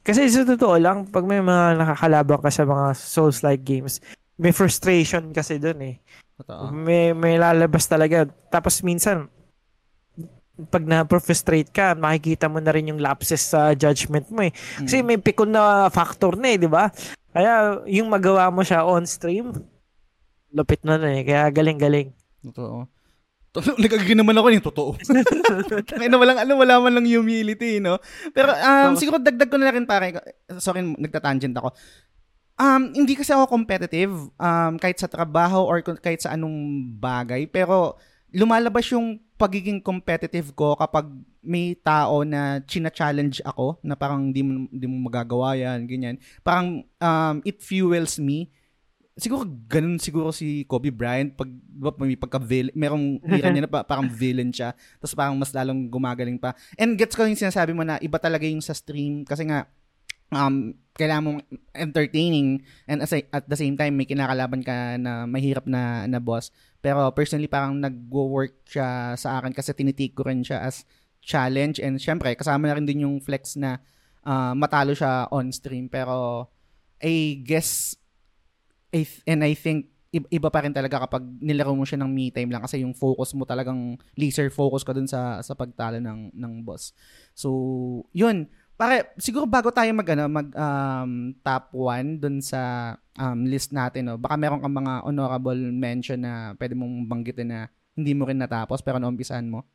[0.00, 3.98] Kasi sa totoo lang, pag may mga nakakalaban ka sa mga Souls-like games,
[4.38, 5.98] may frustration kasi dun eh.
[6.40, 6.72] Totoo.
[6.72, 8.24] May, may lalabas talaga.
[8.48, 9.28] Tapos minsan,
[10.68, 14.52] pag na-frustrate ka, makikita mo na rin yung lapses sa judgment mo eh.
[14.52, 15.06] Kasi Mm.
[15.06, 16.88] may pikon na factor na eh, di ba?
[17.30, 19.52] Kaya yung magawa mo siya on stream,
[20.52, 21.24] lupit na na eh.
[21.24, 22.12] Kaya galing-galing.
[22.44, 22.84] Totoo.
[23.50, 24.90] Totoo, nagagiging naman ako yung totoo.
[25.90, 27.98] Tangina, walang ano, wala man lang humility, no?
[28.30, 30.14] Pero um, siguro dagdag ko na rin pare,
[30.62, 31.74] sorry, nagtatangent ako.
[32.60, 37.48] Um, hindi kasi ako competitive um, kahit sa trabaho or kahit sa anong bagay.
[37.48, 37.96] Pero
[38.36, 41.08] lumalabas yung pagiging competitive ko kapag
[41.40, 46.20] may tao na china-challenge ako na parang di mo, di mo magagawa yan, ganyan.
[46.44, 48.52] Parang um, it fuels me
[49.20, 52.40] siguro ganun siguro si Kobe Bryant pag di ba, may pagka
[52.72, 56.96] merong hira niya na pa, parang villain siya tapos parang mas lalong gumagaling pa and
[56.96, 59.68] gets ko yung sinasabi mo na iba talaga yung sa stream kasi nga
[60.30, 61.40] um kailangan mong
[61.72, 66.52] entertaining and as at the same time may kinakalaban ka na mahirap na na boss
[66.84, 70.84] pero personally parang nagwo-work siya sa akin kasi tinitake ko rin siya as
[71.24, 73.80] challenge and syempre kasama na rin din yung flex na
[74.24, 76.48] ah, matalo siya on stream pero
[77.00, 77.96] I guess
[78.92, 82.34] I th- and I think iba pa rin talaga kapag nilaro mo siya ng me
[82.34, 86.34] time lang kasi yung focus mo talagang laser focus ka dun sa sa pagtalo ng
[86.34, 86.90] ng boss.
[87.30, 87.48] So,
[88.10, 88.50] yun.
[88.80, 94.08] Pare, siguro bago tayo mag ano, mag um, top 1 dun sa um, list natin,
[94.08, 94.16] no.
[94.16, 97.60] Baka meron kang mga honorable mention na pwede mong banggitin na
[97.92, 99.68] hindi mo rin natapos pero naumpisahan mo.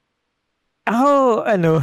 [0.89, 1.77] Ako, ano,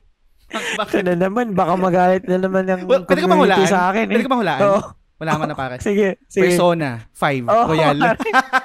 [0.88, 4.08] ito na naman, baka magalit na naman yung Well, pwede ka community sa akin.
[4.08, 4.24] Pwede Eh.
[4.24, 4.60] ka bang hulaan?
[4.64, 4.80] Oo.
[5.20, 5.76] Wala man na pare.
[5.84, 6.48] Sige, sige.
[6.48, 7.96] Persona 5 Oo, Royal.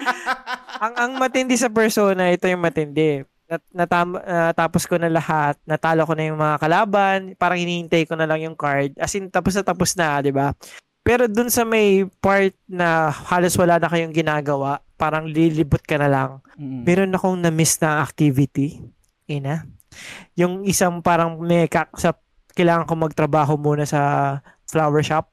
[0.83, 3.27] ang ang matindi sa persona, ito yung matindi.
[3.49, 8.13] Nat, natam, natapos ko na lahat, natalo ko na yung mga kalaban, parang hinihintay ko
[8.13, 8.93] na lang yung card.
[9.01, 10.53] As in, tapos na tapos na, di ba?
[11.01, 16.05] Pero dun sa may part na halos wala na kayong ginagawa, parang lilibot ka na
[16.05, 16.31] lang.
[16.61, 16.85] Mm.
[16.85, 18.85] Meron akong na-miss na activity.
[19.25, 19.65] Ina.
[20.37, 22.13] Yung isang parang may kak- sa,
[22.53, 24.01] kailangan ko magtrabaho muna sa
[24.69, 25.25] flower shop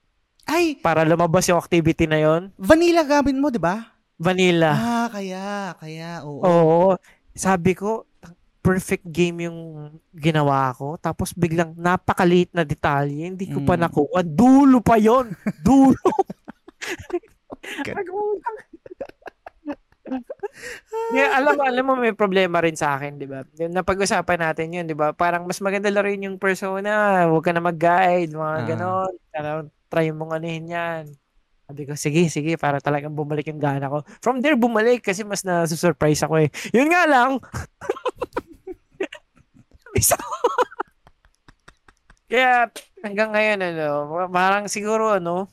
[0.47, 3.99] Ay, para lumabas yung activity na yon vanilla gamit mo, di ba?
[4.17, 4.73] Vanilla.
[4.73, 6.41] Ah, kaya, kaya, oo.
[6.41, 6.97] Oo.
[7.37, 8.09] Sabi ko,
[8.65, 9.59] perfect game yung
[10.11, 10.99] ginawa ko.
[10.99, 13.31] Tapos biglang napakaliit na detalye.
[13.31, 13.83] Hindi ko pa Mm.
[13.87, 14.21] nakuha.
[14.27, 15.31] Dulo pa yon
[15.63, 15.95] Dulo.
[21.17, 23.43] yeah, alam mo, alam mo may problema rin sa akin, 'di ba?
[23.59, 25.13] Napag-usapan natin 'yun, 'di ba?
[25.15, 28.67] Parang mas maganda laruin yung persona, huwag ka na mag-guide, mga Ah.
[28.67, 29.13] ganon.
[29.35, 29.51] Ano,
[29.91, 31.05] try mong anuhin 'yan.
[31.67, 34.07] Sabi ko, sige, sige, para talagang bumalik yung gana ko.
[34.23, 36.49] From there, bumalik kasi mas na-surprise ako eh.
[36.71, 37.43] Yun nga lang.
[39.99, 40.15] Isa
[42.27, 42.71] Kaya,
[43.03, 43.87] hanggang ngayon, ano,
[44.31, 45.51] parang siguro, ano,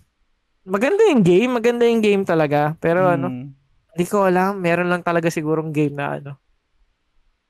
[0.66, 2.78] maganda yung game, maganda yung game talaga.
[2.78, 3.46] Pero, ano, Mm.
[3.94, 6.32] hindi ko alam, meron lang talaga sigurong game na, ano,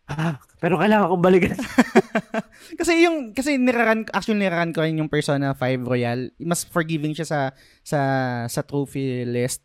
[0.08, 1.56] ah, pero kailangan kong balikan.
[2.80, 6.32] Kasi yung kasi niraran actually niraran ko rin yung Persona 5 Royal.
[6.38, 7.40] Mas forgiving siya sa
[7.82, 8.00] sa
[8.46, 9.62] sa trophy list.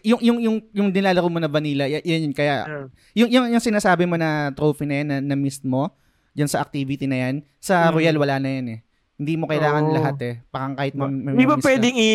[0.00, 3.60] Yung yung yung yung nilalaro mo na vanilla, y- yan yun kaya yung yung, yung
[3.60, 5.90] sinasabi mo na trophy na yan na, na missed mo,
[6.32, 7.92] yan sa activity na yan, sa Mm.
[7.92, 8.80] Royal wala na yan eh.
[9.16, 9.94] Hindi mo kailangan Oo.
[9.96, 10.34] lahat eh.
[10.46, 12.10] Parang kahit ma- may Hindi ba pwedeng i,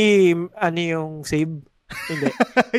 [0.54, 1.50] ano yung save?
[2.08, 2.30] Hindi.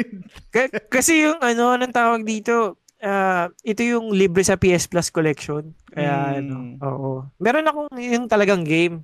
[0.55, 5.75] K- kasi yung, ano, anong tawag dito, ah, ito yung libre sa PS Plus collection.
[5.87, 6.39] Kaya, Mm.
[6.39, 7.11] ano, oo.
[7.37, 9.03] Meron akong yung talagang game.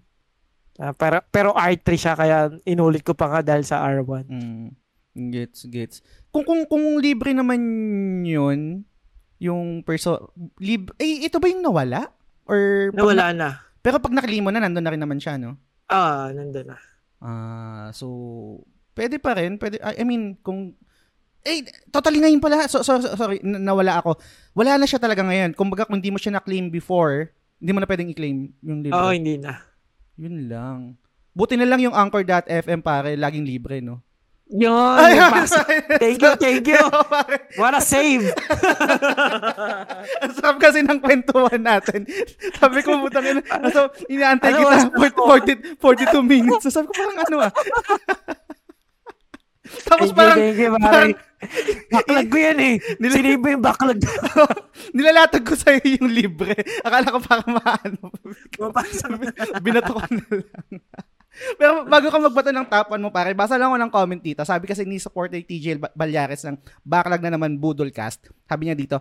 [0.78, 4.24] Ah, pero, pero R3 siya, kaya inulit ko pa nga dahil sa R1.
[4.24, 4.68] Mm.
[5.28, 5.96] Gets, gets.
[6.30, 7.58] Kung kung kung libre naman
[8.22, 8.86] 'yun,
[9.42, 12.06] yung perso lib eh ito ba yung nawala?
[12.46, 13.48] Or Nawala na.
[13.82, 15.58] Pero pag nakili mo na, nandun na rin naman siya, no?
[15.90, 16.78] Ah, nandun na.
[17.18, 18.06] Ah, so,
[18.94, 19.58] pwede pa rin.
[19.58, 20.78] Pwede, I mean, kung,
[21.44, 22.66] eh, totally ngayon pala.
[22.66, 24.18] So, so, so- sorry, nawala ako.
[24.54, 25.54] Wala na siya talaga ngayon.
[25.54, 28.98] Kung baga, kung hindi mo siya na-claim before, hindi mo na pwedeng i-claim yung libre.
[28.98, 29.62] Oo, hindi na.
[30.18, 30.78] Yun lang.
[31.32, 34.02] Buti na lang yung Anchor.fm pare, laging libre, no?
[34.48, 34.96] Yun!
[34.96, 35.20] Ay,
[36.00, 36.80] thank you, thank you!
[37.60, 38.32] What a save!
[40.24, 42.08] Ang sarap kasi ng kwentuhan natin.
[42.58, 43.44] Sabi ko, putang ina.
[43.68, 46.64] So, inaantay Ano, kita mas- 40, 42 minutes.
[46.64, 47.52] So, sabi ko, parang ano ah.
[49.84, 51.12] Tapos Thank you, parang, thank you, parang.
[51.94, 52.74] Backlog ko yan eh.
[52.98, 53.98] Nila- Siniba yung backlog.
[54.96, 56.54] nilalatag ko sa'yo yung libre.
[56.82, 58.10] Akala ko parang maano.
[59.64, 60.82] Binato ko na lang.
[61.54, 64.42] Pero bago ka magbato ng top 1 mo pare, basa lang ako ng comment dito.
[64.42, 68.26] Sabi kasi ni supporter TJ Ba- Balyares ng backlog na naman Budolcast.
[68.44, 68.98] Sabi niya dito,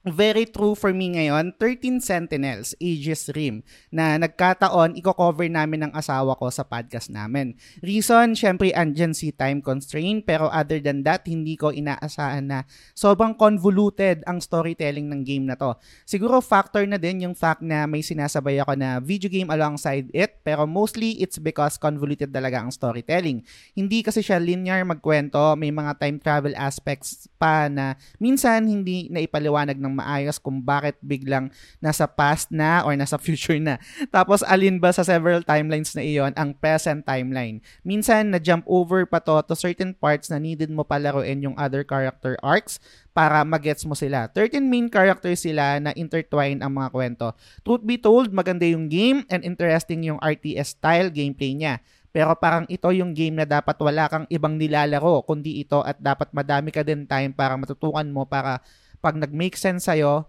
[0.00, 3.60] Very true for me ngayon, 13 Sentinels, Aegis Rim,
[3.92, 7.52] na nagkataon, i-cover namin ng asawa ko sa podcast namin.
[7.84, 12.58] Reason, syempre, andyan si time constraint, pero other than that, hindi ko inaasahan na
[12.96, 15.76] sobrang convoluted ang storytelling ng game na to.
[16.08, 20.40] Siguro factor na din yung fact na may sinasabay ako na video game alongside it,
[20.40, 23.44] pero mostly it's because convoluted talaga ang storytelling.
[23.76, 29.76] Hindi kasi siya linear magkwento, may mga time travel aspects pa na minsan hindi naipaliwanag
[29.76, 33.76] ng maayos kung bakit biglang nasa past na or nasa future na.
[34.08, 37.62] Tapos alin ba sa several timelines na iyon ang present timeline.
[37.82, 42.38] Minsan na-jump over pa to to certain parts na needed mo palaruin yung other character
[42.40, 42.78] arcs
[43.10, 44.30] para magets mo sila.
[44.32, 47.26] 13 main characters sila na intertwine ang mga kwento.
[47.66, 51.82] Truth be told, maganda yung game and interesting yung RTS style gameplay niya.
[52.10, 56.34] Pero parang ito yung game na dapat wala kang ibang nilalaro kundi ito at dapat
[56.34, 58.58] madami ka din time para matutukan mo para
[59.00, 60.28] pag nag-make sense sa'yo,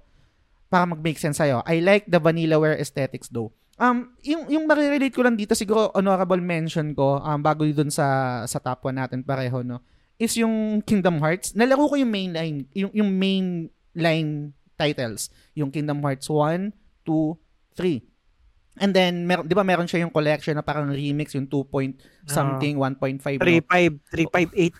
[0.72, 1.62] para mag-make sense sa'yo.
[1.68, 3.52] I like the Vanillaware aesthetics though.
[3.82, 8.42] Um, yung, yung marirelate ko lang dito, siguro honorable mention ko, um, bago dun sa,
[8.46, 9.82] sa top 1 natin pareho, no,
[10.22, 11.58] is yung Kingdom Hearts.
[11.58, 13.46] Nalaro ko yung main line, yung, yung main
[13.98, 15.34] line titles.
[15.58, 16.70] Yung Kingdom Hearts 1,
[17.06, 17.38] 2,
[17.74, 18.11] 3.
[18.74, 21.92] And then, mer- di ba meron siya yung collection na parang remix, yung 2 point
[22.24, 23.20] something, 1.5.
[23.36, 23.44] no?
[23.44, 24.00] 3.5,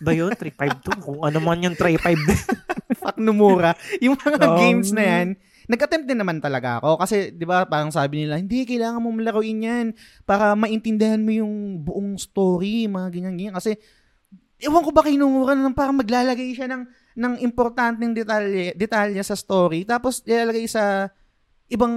[0.00, 0.32] ba yun?
[0.32, 1.04] 3.52?
[1.04, 2.00] Kung ano man yung 3.5.
[3.02, 3.76] Fuck Nomura.
[3.98, 5.26] yung mga Um, games na yan,
[5.64, 6.98] nag-attempt din naman talaga ako.
[6.98, 9.86] Kasi, di ba, parang sabi nila, hindi, kailangan mo malaruin yan
[10.22, 13.54] para maintindihan mo yung buong story, mga ganyan-ganyan.
[13.54, 13.76] Kasi,
[14.58, 16.82] ewan ko ba kay Nomura na parang maglalagay siya ng,
[17.12, 21.12] ng importanteng detalye, detalye sa story, tapos ilalagay sa
[21.68, 21.94] ibang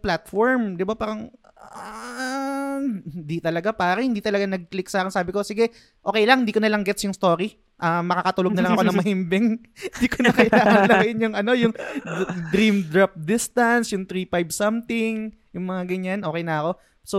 [0.00, 0.94] platform, 'di ba?
[0.96, 5.12] Parang ah, hindi talaga pare, hindi talaga nag-click sa akin.
[5.12, 5.72] Sabi ko, sige,
[6.04, 7.58] okay lang, hindi ko na lang gets yung story.
[7.76, 9.46] Ah, makakatulog na lang ako ng mahimbing.
[9.92, 11.74] Hindi ko na kailangan lagyan yung ano, yung
[12.48, 16.70] dream drop distance, yung 3.5 something, yung mga ganyan, okay na ako.
[17.04, 17.18] So,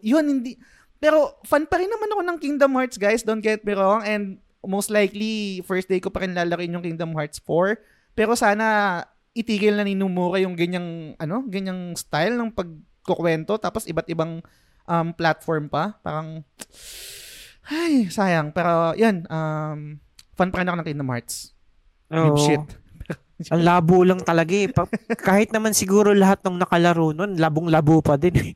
[0.00, 0.56] yun, hindi,
[0.96, 3.20] pero fan pa rin naman ako ng Kingdom Hearts, guys.
[3.20, 4.00] Don't get me wrong.
[4.00, 7.76] And most likely, first day ko pa rin lalakin yung Kingdom Hearts 4.
[8.16, 9.04] Pero sana
[9.36, 13.56] itigil na ni Nomura yung ganyang, ano, ganyang style ng pagkukwento.
[13.60, 14.40] Tapos iba't ibang
[14.88, 15.98] um, platform pa.
[16.00, 16.42] Parang,
[17.68, 18.52] ay, sayang.
[18.52, 20.00] Pero, yan, um,
[20.34, 21.52] fan pa rin ako ng Kingdom Hearts.
[22.08, 22.44] Good Oo.
[22.44, 22.64] shit.
[23.54, 24.66] Ang labo lang talaga eh.
[24.66, 28.50] Pa- kahit naman siguro lahat ng nakalaro nun, labong-labo pa din eh.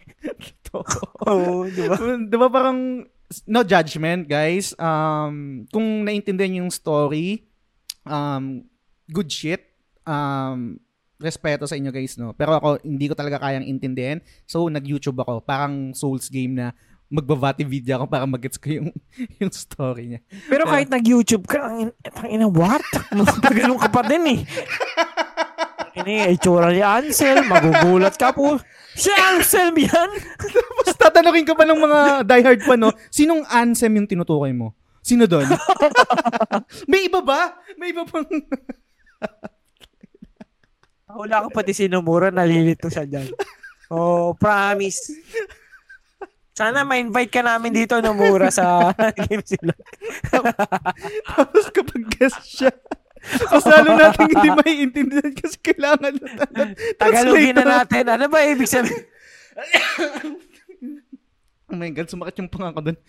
[1.29, 1.97] Oo, di ba?
[2.33, 3.05] di ba parang
[3.49, 7.49] no judgment guys um kung naintindihan yung story
[8.05, 8.61] um
[9.09, 9.72] good shit
[10.07, 10.79] um
[11.23, 15.23] respeto sa inyo guys no pero ako hindi ko talaga kayang intindihin so nag YouTube
[15.23, 16.75] ako parang Souls game na
[17.13, 18.89] magbabati video ako para magets ko yung
[19.41, 22.81] yung story niya Pero kahit nag-YouTube ka, ang ang ina, what?
[23.53, 24.41] Ganun ka pa din eh.
[25.93, 28.57] Ini, itsura ni Ansel, magugulat ka po.
[28.97, 30.11] Si Ansel yan?
[30.83, 34.73] Tapos tatanungin ka pa ng mga diehard pa no sinong Ansem yung tinutukoy mo
[35.03, 35.51] sino doon
[36.91, 38.27] may iba ba may iba pang
[41.13, 43.29] Wala ka pati sinumura, nalilito siya dyan.
[43.93, 45.13] Oh, promise.
[46.53, 48.93] Sana ma-invite ka namin dito ng mura sa
[49.29, 49.73] game sila.
[51.29, 52.73] Tapos kapag guest siya,
[53.23, 56.29] mas lalo natin hindi maiintindihan kasi kailangan na
[57.01, 58.05] Tagalogin na natin.
[58.09, 59.05] Ano ba ibig sabihin?
[61.73, 63.01] Oh my God, sumakit yung panga ko dun.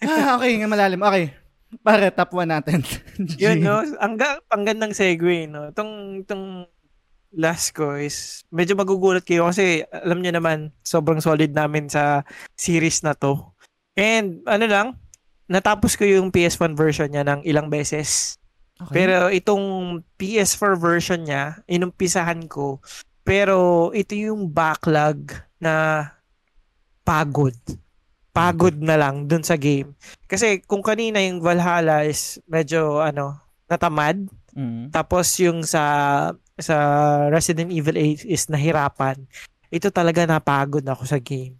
[0.00, 1.04] Ah, okay, nga malalim.
[1.04, 1.36] Okay.
[1.84, 2.80] Pare, top 1 natin.
[3.44, 3.84] Yun, no?
[4.00, 4.16] Ang,
[4.48, 5.68] ang gandang segue, no?
[5.68, 6.64] Itong, itong
[7.30, 12.26] last ko is medyo magugulat kayo kasi alam niyo naman, sobrang solid namin sa
[12.58, 13.38] series na to.
[13.94, 14.86] And ano lang,
[15.50, 18.38] natapos ko yung PS1 version niya ng ilang beses.
[18.80, 19.04] Okay.
[19.04, 22.80] Pero itong PS4 version niya, inumpisahan ko.
[23.20, 26.06] Pero ito yung backlog na
[27.04, 27.54] pagod.
[28.32, 29.92] Pagod na lang dun sa game.
[30.24, 33.36] Kasi kung kanina yung Valhalla is medyo ano,
[33.68, 34.24] natamad.
[34.56, 34.88] Mm.
[34.94, 36.76] Tapos yung sa sa
[37.28, 39.24] Resident Evil 8 is nahirapan.
[39.68, 41.56] Ito talaga napagod ako sa game.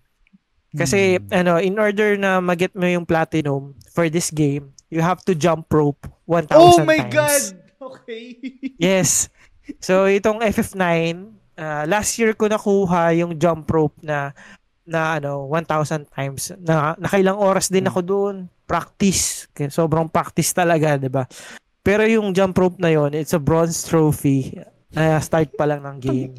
[0.70, 1.30] Kasi Mm.
[1.34, 5.66] ano, in order na mag-get mo yung platinum for this game, you have to jump
[5.66, 7.14] rope 1,000 Oh my times.
[7.14, 7.44] God!
[7.80, 8.36] Okay.
[8.76, 9.32] Yes.
[9.80, 10.84] So itong FF9,
[11.56, 14.36] uh, last year ko nakuha yung jump rope na
[14.84, 16.52] na ano 1,000 times.
[16.60, 18.36] Na nakailang oras din ako doon.
[18.68, 19.48] Practice.
[19.50, 21.24] Kaya sobrang practice talaga, 'di ba?
[21.80, 24.60] Pero yung jump rope na yon, it's a bronze trophy.
[24.90, 26.32] Uh, start pa lang ng game.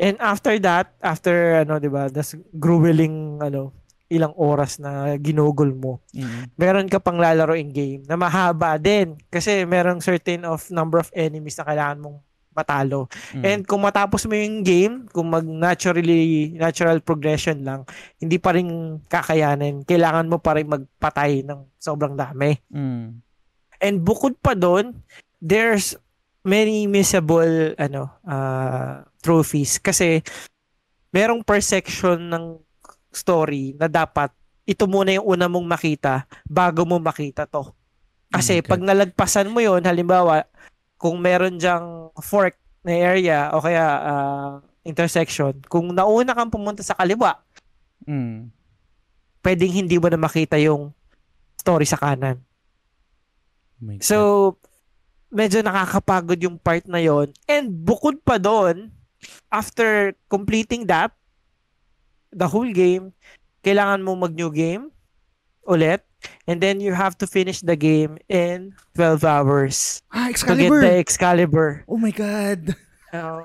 [0.00, 3.76] And after that, after ano, 'di ba, das grueling ano,
[4.12, 6.52] ilang oras na ginugol mo Mm.
[6.60, 11.08] meron ka pang lalaro in game na mahaba din kasi merong certain of number of
[11.16, 12.18] enemies na kailangan mong
[12.52, 13.08] matalo.
[13.32, 13.44] Mm.
[13.48, 17.88] And kung matapos mo yung game, kung mag naturally natural progression lang,
[18.20, 19.88] hindi pa rin kakayanin.
[19.88, 22.52] Kailangan mo pa rin magpatay ng sobrang dami.
[22.68, 23.24] Mm.
[23.80, 25.00] And bukod pa doon,
[25.40, 25.96] there's
[26.42, 30.22] many missable ano uh, trophies kasi
[31.14, 32.44] merong per section ng
[33.14, 34.32] story na dapat
[34.62, 37.70] ito muna yung una mong makita bago mo makita to.
[38.32, 38.68] Kasi Okay.
[38.70, 40.46] pag nalagpasan mo yon halimbawa,
[40.96, 44.52] kung meron diyang fork na area o kaya ah,
[44.86, 47.38] intersection, kung nauna kang pumunta sa kaliwa,
[48.02, 48.50] Mm.
[49.46, 50.90] pwedeng hindi mo na makita yung
[51.54, 52.42] story sa kanan.
[53.82, 53.98] Oh.
[54.02, 54.16] So,
[55.32, 58.92] medyo nakakapagod yung part na yon And bukod pa doon,
[59.48, 61.16] after completing that,
[62.28, 63.16] the whole game,
[63.64, 64.92] kailangan mo mag-new game
[65.64, 66.04] ulit.
[66.46, 70.70] And then you have to finish the game in 12 hours ah, to get the
[70.70, 70.80] Excalibur!
[71.02, 71.68] Excalibur.
[71.90, 72.78] Oh my God!
[73.10, 73.42] Uh,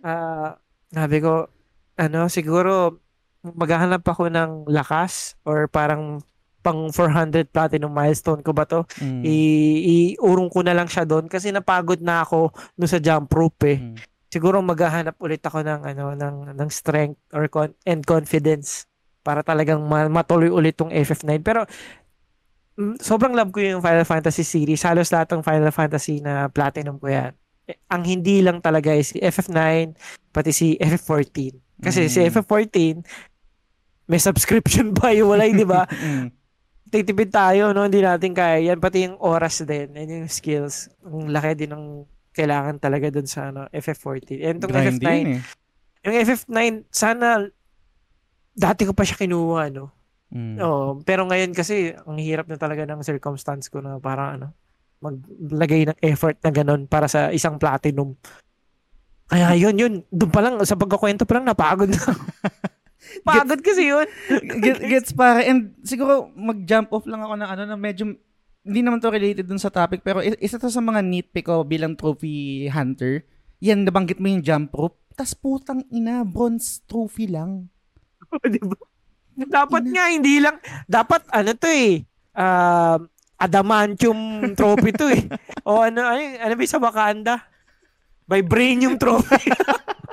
[0.00, 0.56] ah,
[0.88, 1.52] sabi ko,
[2.00, 2.96] ano, siguro
[3.44, 6.24] maghahanap ako ng lakas or parang
[6.60, 8.84] pang 400 platinum milestone ko ba to?
[8.96, 9.22] Mm.
[9.22, 9.80] i-
[10.14, 13.78] iurong ko na lang siya doon kasi napagod na ako no sa jump rope eh.
[13.78, 13.96] Mm.
[14.26, 18.84] siguro maghahanap ulit ako ng ano ng ng strength or con- and confidence
[19.20, 21.66] para talagang ma- matuloy ulit tong FF9 pero
[22.74, 26.96] mm, sobrang love ko yung Final Fantasy series halos lahat ng Final Fantasy na platinum
[26.96, 27.32] ko yan
[27.64, 29.58] eh, ang hindi lang talaga is si FF9
[30.28, 32.28] pati si FF14 kasi si Mm.
[32.30, 32.76] FF14
[34.06, 36.28] may subscription pa yung wala di ba Mm.
[36.90, 37.86] Titipid tayo, no?
[37.86, 38.82] Hindi natin kaya yan.
[38.82, 40.90] Pati yung oras din, and yung skills.
[41.06, 44.42] Ang laki din ng kailangan talaga dun sa ano, FF14.
[44.42, 45.40] And itong Grind FF9, yun eh.
[46.06, 46.58] yung FF9,
[46.90, 47.26] sana
[48.54, 49.94] dati ko pa siya kinuha, no?
[50.30, 50.56] Mm.
[50.62, 54.46] Oo, pero ngayon kasi, ang hirap na talaga ng circumstance ko na parang ano,
[55.02, 58.14] maglagay ng effort na ganun para sa isang platinum.
[59.30, 59.92] Kaya yun, yun.
[60.10, 61.98] Doon pa lang, sa pagkakwento pa lang, napagod na.
[63.26, 64.06] Pagod kasi yun.
[64.60, 65.44] Get- gets pare.
[65.46, 68.14] And siguro mag-jump off lang ako ng ano na medyo
[68.60, 71.96] hindi naman to related dun sa topic pero isa to sa mga nitpick ko bilang
[71.96, 73.24] trophy hunter.
[73.60, 75.00] Yan, nabanggit mo yung jump rope.
[75.16, 77.68] Tas putang ina, bronze trophy lang.
[78.52, 78.76] Di ba?
[79.40, 80.60] Dapat nga, hindi lang.
[80.84, 82.04] Dapat, ano to eh.
[82.36, 83.08] Um,
[83.40, 85.24] adamantium trophy to eh.
[85.68, 87.34] o ano, ano, ano ba yung sa Wakanda?
[88.28, 89.48] Vibranium trophy.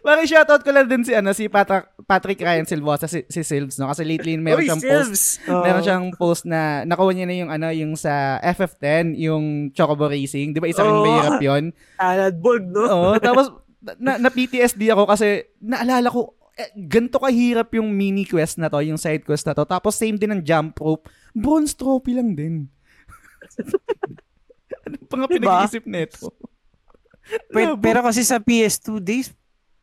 [0.00, 3.76] Parang shoutout ko lang din si ano si Patrick, Patrick Ryan Silvosa si, si Silves
[3.76, 5.24] no kasi lately meron siyang post Silves!
[5.52, 5.62] Oo.
[5.62, 9.44] meron siyang post na nakuha niya na yung ano yung sa FF10 yung
[9.76, 11.04] Chocobo Racing 'di ba isa rin Oo.
[11.04, 11.64] mahirap 'yon
[12.00, 12.82] Aladborg, no?
[12.88, 13.52] Oo, tapos
[14.00, 18.80] na, na PTSD ako kasi naalala ko eh, ganito kahirap yung mini quest na to,
[18.80, 19.68] yung side quest na to.
[19.68, 21.04] Tapos same din ang jump rope.
[21.36, 22.64] Bronze trophy lang din.
[24.88, 25.36] ano pa nga Diba?
[25.36, 26.32] pinag-iisip nito?
[27.52, 29.28] Pero, pero kasi sa PS2 days,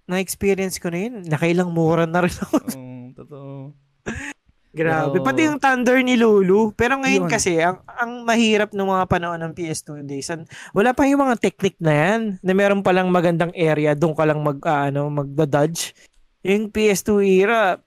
[0.05, 1.23] na-experience ko na yun.
[1.23, 2.55] Nakailang mura na rin ako.
[2.59, 3.51] Oo, totoo.
[4.73, 5.21] Grabe.
[5.21, 6.73] Pero- Pati yung Thunder ni Lulu.
[6.73, 7.31] Pero ngayon Yun.
[7.31, 11.37] kasi, ang, ang mahirap ng mga panahon ng PS2 days, an- wala pa yung mga
[11.37, 15.93] technique na yan, na meron palang magandang area, doon ka lang mag, ah, ano, magda-dodge.
[16.41, 17.77] Yung PS2 era,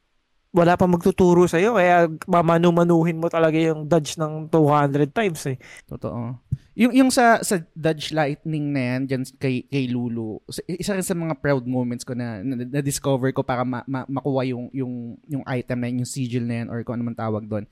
[0.57, 5.61] wala pa magtuturo sa'yo, kaya mamanu-manuhin mo talaga yung dodge ng 200 times eh.
[5.85, 6.41] Totoo.
[6.77, 10.45] Yung yung sa sa Dodge Lightning na yan dyan kay kay Lulu.
[10.49, 14.05] sa- Isa rin sa mga proud moments ko na na, discover ko para ma, ma-
[14.05, 14.93] makuha yung yung
[15.25, 17.65] yung item na yun, yung sigil na yan or kung ano man tawag doon.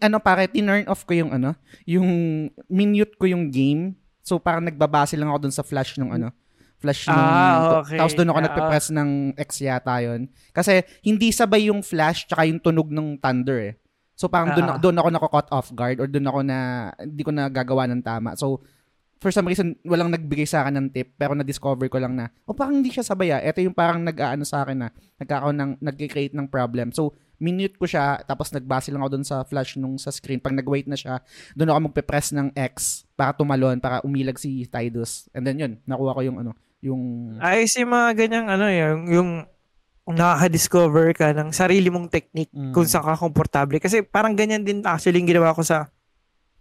[0.00, 1.52] Ano pare, tinurn off ko yung ano,
[1.84, 2.08] yung
[2.72, 3.92] minute ko yung game.
[4.24, 6.32] So parang nagbabase lang ako doon sa flash ng ano,
[6.78, 7.98] flash ng Ah, okay.
[7.98, 8.46] tapos doon ako Ah.
[8.46, 10.20] nagpe-press ng X yata yon.
[10.50, 13.74] Kasi hindi sabay yung flash tsaka yung tunog ng thunder eh.
[14.14, 14.78] So parang doon Ah.
[14.78, 16.58] doon ako nako-caught off guard or doon ako na
[16.98, 18.34] hindi ko na gagawa ng tama.
[18.34, 18.62] So
[19.18, 22.54] for some reason walang nagbigay sa akin ng tip pero na-discover ko lang na oh
[22.54, 23.42] parang hindi siya sabay ah.
[23.42, 26.94] Ito yung parang nag-aano sa akin na nagkakaroon ng nagki-create ng problem.
[26.94, 30.38] So minute ko siya tapos nagbase lang ako doon sa flash nung sa screen.
[30.38, 31.22] Pag nag-wait na siya,
[31.54, 35.30] doon ako magpe-press ng X para tumalon para umilag si Tidus.
[35.30, 39.30] And then yun, nakuha ko yung ano, yung Ayos yung mga ganyang ano, yung, yung
[40.08, 42.72] nakaka-discover ka ng sarili mong technique Mm.
[42.72, 43.76] kung saan ka komportable.
[43.76, 45.92] Kasi parang ganyan din actually yung ginawa ko sa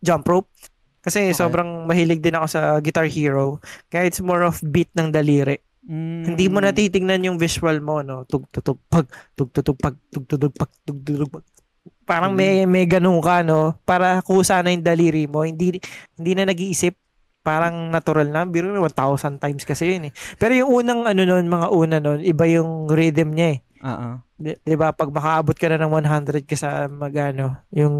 [0.03, 0.51] jump rope.
[0.99, 1.39] Kasi Okay.
[1.39, 3.63] sobrang mahilig din ako sa Guitar Hero.
[3.87, 5.63] Kaya it's more of beat ng daliri.
[5.87, 6.35] Mm.
[6.35, 8.27] Hindi mo natitignan yung visual mo, no?
[8.27, 11.45] Tug, tutug, pag, tug, tutug, pag, tug, tutug, pag, tug, tutug, pag.
[12.03, 13.79] Parang may, may ganun ka, no?
[13.87, 15.47] Para kusa na yung daliri mo.
[15.47, 15.79] Hindi,
[16.19, 16.91] hindi na nag-iisip.
[17.47, 18.43] Parang natural na.
[18.43, 20.13] Biro 1,000 times kasi yun eh.
[20.35, 23.59] Pero yung unang ano nun, mga una nun, iba yung rhythm niya eh.
[23.87, 24.09] Oo.
[24.35, 24.91] Di, di ba?
[24.91, 27.95] Pag makaabot ka na ng 100 ka sa magano, yung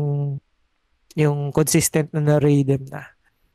[1.16, 3.08] yung consistent na na rhythm na.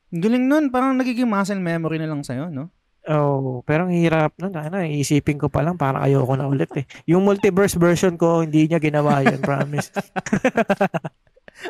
[0.08, 2.72] Galing nun, parang nagiging muscle memory na lang sa'yo, no?
[3.02, 4.54] Oh, pero ang hirap nun.
[4.54, 6.86] Ano, iisipin ko pa lang, parang ayoko na ulit eh.
[7.10, 9.92] Yung multiverse version ko, hindi niya ginawa yun, promise.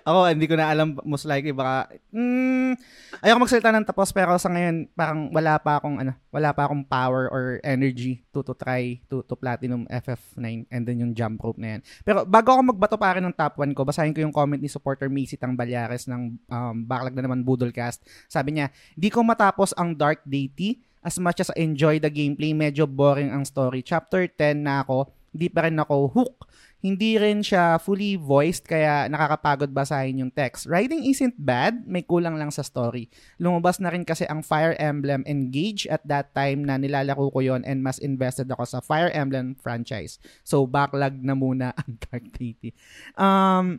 [0.08, 2.78] Ako, hindi ko na alam, most likely, baka, mm,
[3.20, 6.86] ayoko magsalita ng tapos, pero sa ngayon, parang wala pa akong, ano, wala pa akong
[6.86, 11.60] power or energy to, to try to, to platinum FF9 and then yung jump rope
[11.60, 11.80] na yan.
[12.06, 14.70] Pero bago ako magbato pa rin ng top 1 ko, basahin ko yung comment ni
[14.70, 18.00] supporter Macy Tang Balyares ng um, Backlog na naman Boodlecast.
[18.30, 22.54] Sabi niya, di ko matapos ang Dark Deity as much as I enjoy the gameplay,
[22.54, 23.82] medyo boring ang story.
[23.82, 26.46] Chapter 10 na ako, di pa rin ako hook
[26.82, 30.66] hindi rin siya fully voiced kaya nakakapagod basahin yung text.
[30.66, 33.06] Writing isn't bad, may kulang lang sa story.
[33.38, 37.62] Lumabas na rin kasi ang Fire Emblem Engage at that time na nilalaro ko yon
[37.62, 40.18] and mas invested ako sa Fire Emblem franchise.
[40.42, 42.74] So backlog na muna ang Dark Deity.
[43.14, 43.78] Um,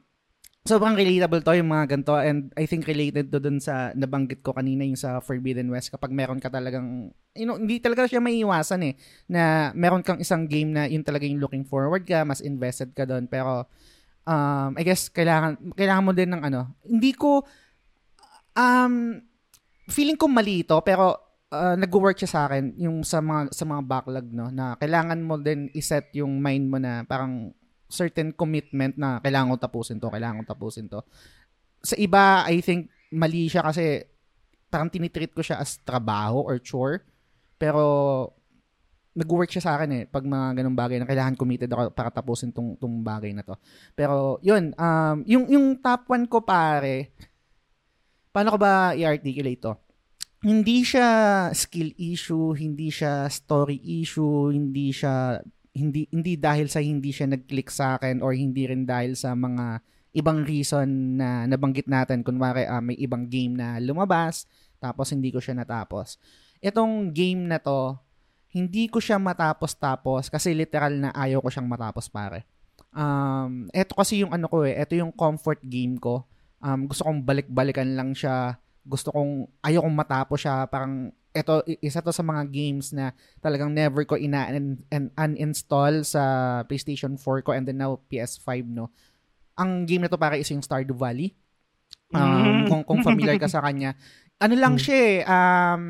[0.63, 2.15] sobrang relatable to yung mga ganito.
[2.15, 6.15] And I think related to dun sa nabanggit ko kanina yung sa Forbidden West kapag
[6.15, 8.93] meron ka talagang you know, hindi talaga siya maiiwasan eh
[9.27, 13.03] na meron kang isang game na yun talaga yung looking forward ka, mas invested ka
[13.03, 13.67] doon pero
[14.23, 17.43] um, I guess kailangan kailangan mo din ng ano, hindi ko
[18.55, 19.19] um
[19.91, 21.11] feeling ko mali ito pero
[21.51, 25.35] uh, nag-work siya sa akin yung sa mga sa mga backlog no na kailangan mo
[25.35, 27.51] din i-set yung mind mo na parang
[27.93, 31.05] certain commitment na kailangan ko tapusin to, kailangan ko tapusin to.
[31.85, 34.01] Sa iba, I think mali siya kasi
[34.73, 37.05] parang tinitreat ko siya as trabaho or chore.
[37.61, 37.85] Pero
[39.13, 42.49] nag-work siya sa akin eh pag mga ganung bagay na kailangan committed ako para tapusin
[42.49, 43.53] tong, tong bagay na to.
[43.93, 47.13] Pero yun, um, yung, yung top 1 ko pare,
[48.33, 49.73] paano ko ba i-articulate to?
[50.43, 51.07] Hindi siya
[51.53, 55.39] skill issue, hindi siya story issue, hindi siya
[55.73, 59.81] hindi hindi dahil sa hindi siya nag-click sa akin or hindi rin dahil sa mga
[60.13, 64.45] ibang reason na nabanggit natin kunwari uh, may ibang game na lumabas
[64.77, 66.21] tapos hindi ko siya natapos.
[66.61, 67.97] Itong game na to
[68.53, 72.45] hindi ko siya matapos-tapos kasi literal na ayaw ko siyang matapos pare.
[72.93, 76.29] Um, ito kasi yung ano ko eh, ito yung comfort game ko.
[76.61, 78.61] Um, gusto kong balik-balikan lang siya.
[78.83, 80.67] Gusto kong, ayaw kong matapos siya.
[80.67, 86.21] Parang, ito, isa to sa mga games na talagang never ko ina and uninstall sa
[86.69, 88.93] PlayStation 4 ko and then now PS5 no.
[89.57, 91.33] Ang game na to para isa yung Stardew Valley.
[92.13, 92.63] Um, mm.
[92.69, 93.97] kung, kung familiar ka sa kanya.
[94.37, 94.81] Ano lang mm.
[94.81, 95.83] siya eh, um,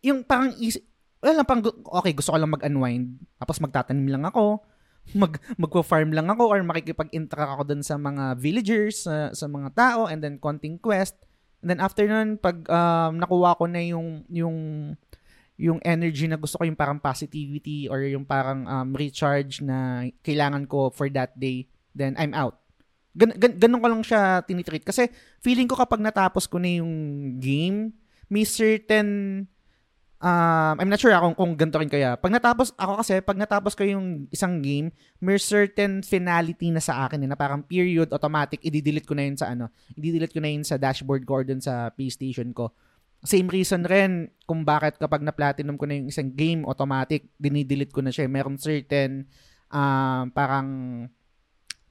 [0.00, 0.80] yung parang is,
[1.20, 1.60] wala lang pang,
[2.00, 3.18] okay, gusto ko lang mag-unwind.
[3.36, 4.62] Tapos magtatanim lang ako.
[5.20, 10.10] Mag, magpo-farm lang ako or makikipag-interact ako dun sa mga villagers, sa, sa mga tao,
[10.10, 11.14] and then konting quest.
[11.62, 14.56] And then after nun, pag um, nakuha ko na yung, yung,
[15.56, 20.68] yung energy na gusto ko, yung parang positivity or yung parang um, recharge na kailangan
[20.68, 22.60] ko for that day, then I'm out.
[23.16, 24.84] Gan, gan, ganun ko lang siya tinitreat.
[24.84, 25.08] Kasi
[25.40, 26.92] feeling ko kapag natapos ko na yung
[27.40, 27.96] game,
[28.28, 29.48] may certain
[30.20, 32.16] um, I'm not sure kung, kung ganito rin kaya.
[32.16, 37.08] Pag natapos, ako kasi, pag natapos ko yung isang game, may certain finality na sa
[37.08, 40.50] akin eh, na parang period, automatic, i-delete ko na yun sa ano, i-delete ko na
[40.52, 42.72] yun sa dashboard ko or dun sa PlayStation ko.
[43.26, 48.04] Same reason rin kung bakit kapag na-platinum ko na yung isang game, automatic, dinidelete ko
[48.04, 48.28] na siya.
[48.28, 49.26] Meron certain,
[49.72, 50.68] um, parang,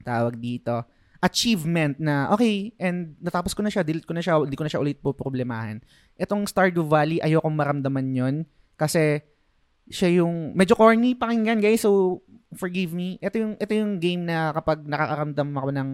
[0.06, 0.86] tawag dito,
[1.22, 4.70] achievement na, okay, and natapos ko na siya, delete ko na siya, hindi ko na
[4.72, 5.80] siya ulit po problemahin.
[6.20, 8.36] Itong Stardew Valley, ayokong maramdaman yon
[8.76, 9.24] kasi
[9.88, 12.20] siya yung medyo corny pakinggan guys so
[12.54, 13.16] forgive me.
[13.22, 15.90] Ito yung ito yung game na kapag nakakaramdam ako ng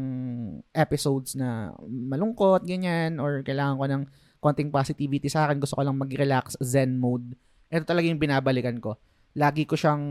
[0.72, 4.02] episodes na malungkot ganyan or kailangan ko ng
[4.42, 7.36] konting positivity sa akin gusto ko lang mag-relax zen mode.
[7.70, 8.98] Ito talaga yung binabalikan ko.
[9.38, 10.04] Lagi ko siyang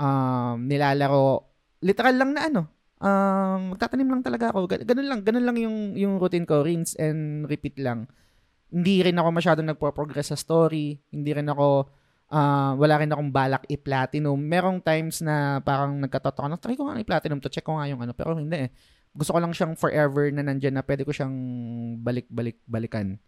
[0.00, 1.50] um, nilalaro.
[1.80, 6.14] Literal lang na ano um, magtatanim lang talaga ako ganun lang ganun lang yung yung
[6.20, 8.06] routine ko rinse and repeat lang
[8.70, 11.02] hindi rin ako masyadong nagpo-progress sa story.
[11.10, 11.90] Hindi rin ako,
[12.30, 14.38] uh, wala rin akong balak i-platinum.
[14.38, 18.00] Merong times na parang nagkatotoo na, try ko nga i-platinum to, check ko nga yung
[18.00, 18.14] ano.
[18.14, 18.70] Pero hindi eh.
[19.10, 21.34] Gusto ko lang siyang forever na nandyan na pwede ko siyang
[21.98, 23.18] balik-balik-balikan.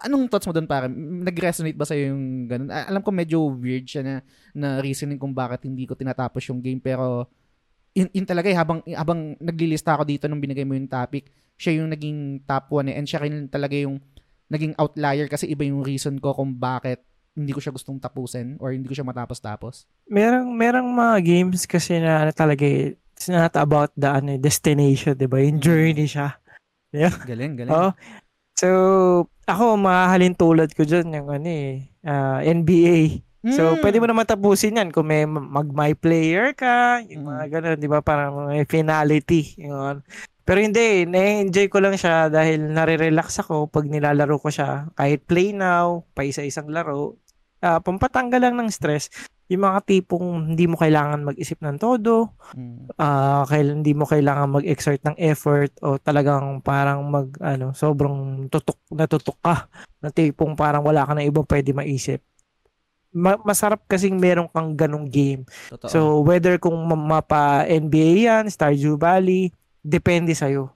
[0.00, 0.88] Anong thoughts mo doon para?
[0.88, 2.72] Nag-resonate ba sa'yo yung ganun?
[2.72, 4.14] Alam ko medyo weird siya na,
[4.56, 7.28] na reasoning kung bakit hindi ko tinatapos yung game pero
[7.94, 11.80] yun, yun talaga eh, habang, habang naglilista ako dito nung binigay mo yung topic, siya
[11.80, 14.02] yung naging top 1 eh, and siya rin talaga yung
[14.50, 17.00] naging outlier kasi iba yung reason ko kung bakit
[17.34, 19.90] hindi ko siya gustong tapusin or hindi ko siya matapos-tapos.
[20.06, 25.18] Merang merang mga games kasi na ano talaga eh, it's not about the ano, destination,
[25.18, 25.42] 'di ba?
[25.42, 26.38] Yung journey siya.
[26.94, 27.10] Yeah.
[27.26, 27.74] Galing, galing.
[27.74, 27.90] Oh.
[28.54, 28.68] So,
[29.50, 33.23] ako mahalin tulad ko diyan yung ano eh, uh, ah, NBA.
[33.44, 33.52] Mm.
[33.52, 37.50] So, pwede mo naman tapusin yan kung may mag my player ka, yung mga mm.
[37.52, 38.00] ganun, di ba?
[38.00, 39.60] Parang may finality.
[39.60, 40.00] Yun.
[40.48, 44.88] Pero hindi, na-enjoy ko lang siya dahil nare-relax ako pag nilalaro ko siya.
[44.96, 47.20] Kahit play now, pa isa-isang laro,
[47.60, 49.12] uh, pampatanggal lang ng stress.
[49.52, 52.96] Yung mga tipong hindi mo kailangan mag-isip ng todo, mm.
[52.96, 58.80] uh, kailan hindi mo kailangan mag-exert ng effort o talagang parang mag ano, sobrang tutok
[58.88, 59.68] natutok ka.
[60.00, 62.24] Na tipong parang wala ka na ibang pwede maisip.
[63.14, 65.46] Ma- masarap kasing meron kang ganong game.
[65.70, 65.88] Totoo.
[65.88, 70.74] So whether kung mapa NBA yan, Stardew Valley, depende sa'yo.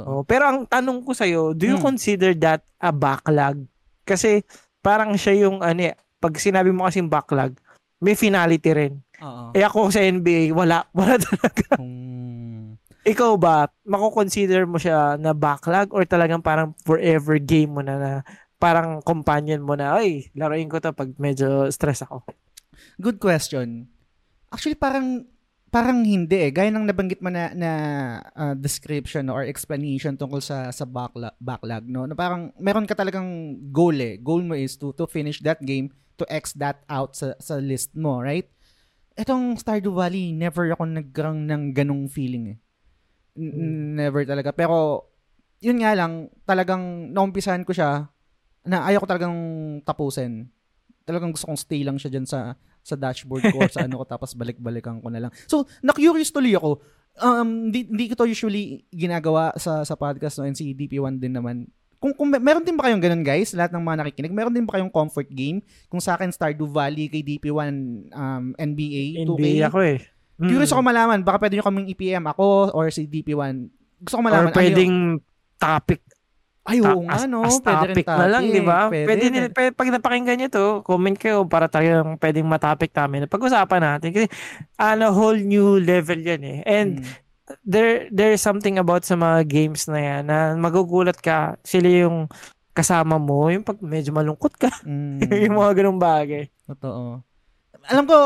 [0.00, 1.84] Oh, pero ang tanong ko sa'yo, do you hmm.
[1.84, 3.66] consider that a backlog?
[4.08, 4.40] Kasi
[4.80, 7.52] parang siya yung, ano, eh, pag sinabi mo kasing backlog,
[8.00, 8.94] may finality rin.
[9.20, 9.52] Oo.
[9.52, 10.88] Eh ako sa NBA, wala.
[10.96, 11.76] Wala talaga.
[11.76, 12.76] Hmm.
[13.04, 18.10] Ikaw ba, mako-consider mo siya na backlog or talagang parang forever game mo na na
[18.64, 22.24] parang companion mo na, ay, laruin ko to pag medyo stress ako?
[22.96, 23.92] Good question.
[24.48, 25.28] Actually, parang
[25.68, 26.54] parang hindi eh.
[26.54, 27.72] Gaya ng nabanggit mo na, na
[28.32, 32.08] uh, description or explanation tungkol sa sa backlog, backlog no?
[32.08, 34.16] Na parang meron ka talagang goal eh.
[34.16, 37.92] Goal mo is to to finish that game, to X that out sa sa list
[37.92, 38.48] mo, right?
[39.18, 42.58] Etong Stardew Valley, never ako nagkaroon ng ganong feeling eh.
[43.34, 44.54] N- never talaga.
[44.54, 45.10] Pero
[45.58, 48.13] yun nga lang, talagang naumpisahan ko siya
[48.64, 49.36] na ayaw ko talagang
[49.84, 50.48] tapusin.
[51.04, 54.32] talagang gusto kong stay lang siya dyan sa sa dashboard ko sa ano ko tapos
[54.32, 55.32] balik-balikan ko na lang.
[55.44, 56.80] So, na-curious tuloy ako.
[57.20, 61.36] Um, di, di ko to usually ginagawa sa sa podcast no and si DP1 din
[61.36, 61.68] naman.
[62.00, 64.76] Kung, kung meron din ba kayong ganun guys, lahat ng mga nakikinig, meron din ba
[64.76, 65.60] kayong comfort game?
[65.88, 67.72] Kung sa akin Stardew Valley kay DP1
[68.12, 69.28] um, NBA, 2K.
[69.28, 69.98] NBA ako eh.
[70.40, 70.48] Mm.
[70.52, 73.72] Curious ako malaman, baka pwede nyo kaming EPM ako or si DP1.
[74.04, 74.52] Gusto ko malaman.
[74.52, 75.20] Or pwedeng
[75.56, 76.04] topic
[76.64, 77.44] Ay, oo nga, no?
[77.44, 78.88] As Pwede rin topic na lang, di ba?
[78.88, 79.04] Pwede.
[79.04, 83.28] Pwede, pwede, pwede, pag napakinggan nyo to, comment kayo para tayong pwedeng matopic namin.
[83.28, 84.08] Pag-usapan natin.
[84.16, 84.26] Kasi,
[84.80, 86.58] ano, whole new level yan eh.
[86.64, 87.20] And, Mm.
[87.60, 92.24] there there's something about sa mga games na yan na magugulat ka sila yung
[92.72, 95.20] kasama mo yung pag medyo malungkot ka Mm.
[95.28, 97.20] yung mga ganung bagay Totoo.
[97.84, 98.16] Alam ko,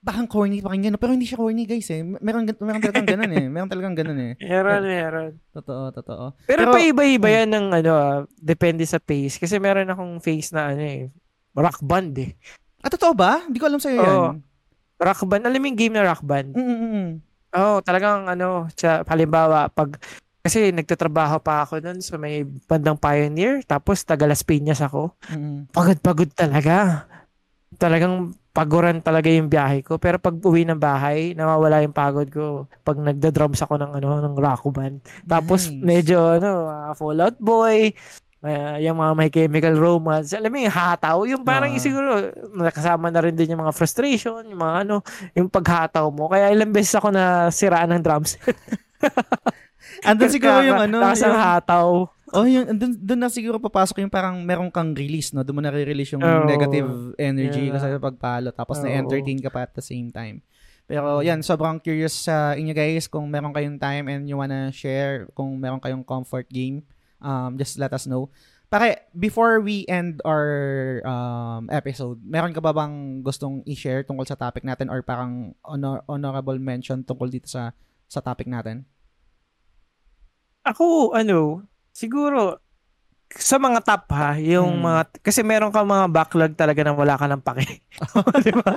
[0.00, 2.00] bakang corny pakinggan, pero hindi siya corny guys eh.
[2.00, 3.46] Meron, meron talagang ganun eh.
[3.46, 4.32] Meron talagang ganun eh.
[4.38, 6.24] meron meron Totoo, totoo.
[6.42, 7.36] pero, Pero- paiba-iba Hmm.
[7.36, 11.12] yan ng ano ah, depende sa pace kasi meron akong face na ano eh
[11.52, 12.32] rock band eh
[12.80, 13.44] Ah, totoo ba?
[13.44, 14.08] Hindi ko alam sa'yo yan.
[14.10, 14.28] Oo.
[14.98, 17.20] rock band alam mo yung game na rock band Mm-mm.
[17.52, 20.00] oh talagang ano siya halimbawa pag
[20.40, 25.68] kasi nagtatrabaho pa ako doon sa may bandang Pioneer tapos taga Las Piñas ako Mm-mm.
[25.68, 27.04] pagod-pagod talaga.
[27.78, 29.94] Talagang paguran talaga yung biyahe ko.
[30.02, 32.66] Pero pag uwi ng bahay, nawawala yung pagod ko.
[32.82, 34.98] Pag nagda-drums ako ng ano ng rock band.
[35.22, 35.78] Tapos Nice.
[35.78, 37.94] medyo ano, ah, Fallout Boy,
[38.42, 40.34] ah, yung mga may chemical romance.
[40.34, 41.78] Alam mo yung hataw, yung parang Ah.
[41.78, 45.06] siguro nakasama na rin din yung mga frustration, yung mga ano,
[45.38, 46.26] yung paghataw mo.
[46.26, 48.34] Kaya ilang beses ako na siraan ng drums.
[50.06, 52.10] Andun siguro yung ano, yung, hataw.
[52.34, 55.42] Oh, yung, andun, dun na siguro papasok yung parang meron kang release, no?
[55.42, 56.46] Doon mo nare-release yung Oo.
[56.46, 57.74] negative energy Yeah.
[57.78, 58.84] kasi pagpalo, tapos Oo.
[58.86, 60.42] na-entertain ka pa at the same time.
[60.90, 65.30] Pero yan, sobrang curious sa inyo guys kung meron kayong time and you wanna share
[65.38, 66.82] kung meron kayong comfort game.
[67.22, 68.26] Um, just let us know.
[68.66, 70.46] Pare, before we end our
[71.02, 76.02] um, episode, meron ka ba bang gustong i-share tungkol sa topic natin or parang honor-
[76.10, 77.74] honorable mention tungkol dito sa
[78.10, 78.82] sa topic natin?
[80.66, 82.58] Ako, ano, siguro,
[83.30, 84.84] sa mga top ha, yung Hmm.
[84.90, 87.86] mga, kasi meron ka mga backlog talaga na wala ka ng pake.
[88.46, 88.74] Di ba?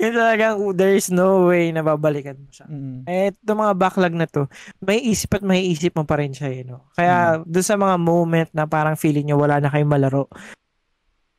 [0.00, 2.64] Yung talagang, there is no way na babalikan mo siya.
[2.64, 3.04] Mm.
[3.04, 4.48] Eh, itong mga backlog na to,
[4.80, 6.88] may isip at may isip mo pa rin siya, eh, no?
[6.96, 10.32] Kaya, doon sa mga moment na parang feeling nyo wala na kayong malaro,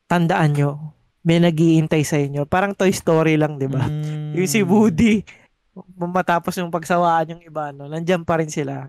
[0.06, 0.70] tandaan nyo,
[1.26, 2.46] may nagiintay sa inyo.
[2.46, 3.82] Parang Toy Story lang, di ba?
[3.82, 4.38] Mm.
[4.38, 5.26] Yung si Woody,
[5.98, 8.86] matapos yung pagsawaan yung iba, no, nandiyan pa rin sila.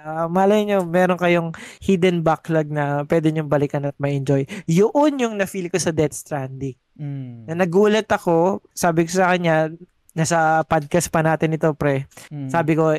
[0.00, 1.52] Kaya malay nyo, meron kayong
[1.84, 4.48] hidden backlog na pwede nyo balikan at ma-enjoy.
[4.64, 6.76] Yun yung na-feel ko sa Death Stranding.
[6.96, 7.44] Mm.
[7.44, 9.68] Na nagulat ako, sabi ko sa kanya,
[10.16, 12.08] nasa podcast pa natin ito, pre.
[12.32, 12.48] Mm.
[12.48, 12.96] Sabi ko,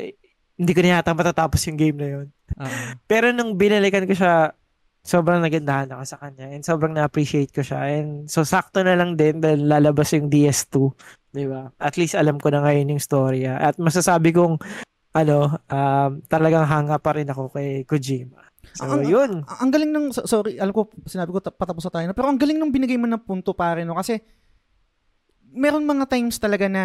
[0.54, 2.26] hindi ko na yata matatapos yung game na yun.
[2.54, 2.70] Ah.
[3.10, 4.54] Pero nung binalikan ko siya,
[5.02, 7.98] sobrang nagandahan ako sa kanya and sobrang na-appreciate ko siya.
[7.98, 10.94] And so, sakto na lang din dahil lalabas yung DS2.
[11.34, 11.66] Di ba?
[11.82, 13.58] At least alam ko na ngayon yung storya.
[13.58, 14.62] At masasabi kong,
[15.12, 18.40] ano, um, talagang hanga pa rin ako kay Kojima.
[18.72, 19.44] So, Ang- yun.
[19.44, 22.30] ang galing ng so- sorry, alam ko sinabi ko ta- patapos na tayo na, pero
[22.30, 24.22] ang galing ng binigay mo ng punto pare no kasi
[25.52, 26.84] meron mga times talaga na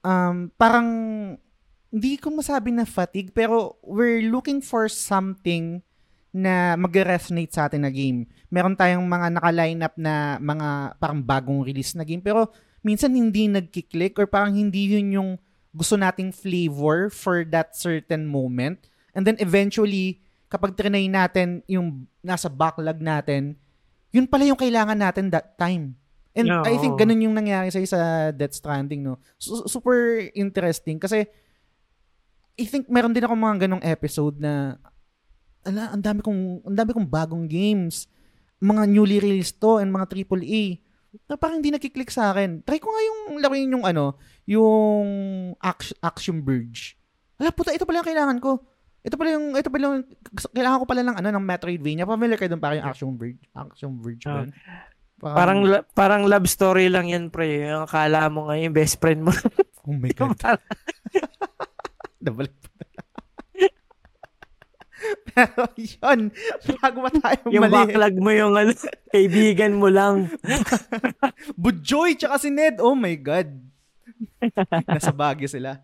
[0.00, 0.88] um, parang
[1.92, 5.84] hindi ko masabi na fatigue pero we're looking for something
[6.32, 8.28] na mag-resonate sa atin na game.
[8.48, 12.48] Meron tayong mga naka-line up na mga parang bagong release na game pero
[12.80, 15.30] minsan hindi nagki-click or parang hindi yun yung
[15.72, 18.88] gusto nating flavor for that certain moment.
[19.12, 23.56] And then eventually, kapag trinay natin yung nasa backlog natin,
[24.08, 25.96] yun pala yung kailangan natin that time.
[26.32, 27.00] And Yeah, I think oo.
[27.00, 28.00] ganun yung nangyari sa sa
[28.30, 29.18] Death Stranding, no?
[29.36, 31.26] Su- super interesting kasi
[32.58, 34.78] I think meron din ako mga ganong episode na
[35.62, 38.06] ala, ang dami kong ang dami kong bagong games,
[38.58, 40.82] mga newly released to and mga AAA
[41.26, 42.62] na parang hindi nakiklik sa akin.
[42.62, 44.14] Try ko nga yung laruin yung ano,
[44.44, 45.06] yung
[45.58, 46.94] Action, action Verge.
[47.36, 48.62] Ala, puta, ito pala yung kailangan ko.
[48.98, 49.98] Ito pala yung, ito pala yung,
[50.50, 52.04] kailangan ko pala ng ano, ng Metroidvania.
[52.04, 53.40] Familiar kayo doon parang yung Action Verge.
[53.52, 54.38] Action Verge ba Ah.
[54.40, 54.50] yun?
[55.18, 57.66] Parang, la- parang love story lang yan, pre.
[57.66, 59.34] Yung akala mo nga yung best friend mo.
[59.82, 60.38] oh my God.
[62.18, 62.68] Nabalik pa
[65.34, 66.20] Pero yun,
[66.78, 67.74] bago ba tayo yung mali.
[67.74, 68.72] backlog mo yung ano,
[69.12, 70.32] kaibigan mo lang.
[71.62, 72.80] Bujoy tsaka si Ned.
[72.80, 73.48] Oh my God.
[74.86, 75.82] Nasa Baguio sila.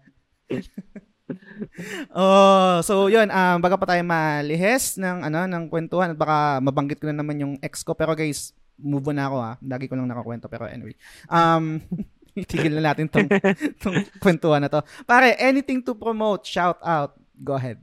[2.14, 7.01] oh, so yun, um, baga pa tayo malihes ng ano ng kwentuhan at baka mabanggit
[7.01, 9.53] ko na naman yung ex ko pero guys, move on na ako ha.
[9.62, 10.95] Lagi ko lang nakakwento pero anyway.
[11.30, 11.80] Um
[12.34, 13.30] itigil na natin tong,
[13.78, 14.82] tong kwentuhan na to.
[15.07, 17.78] Pare, anything to promote, shout out, go ahead.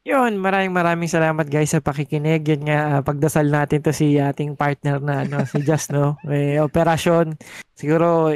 [0.00, 2.40] Yun, maraming maraming salamat guys sa pakikinig.
[2.48, 6.16] Yan nga, uh, pagdasal natin to si ating partner na ano, si Just, no?
[6.24, 7.36] May operasyon.
[7.76, 8.32] Siguro,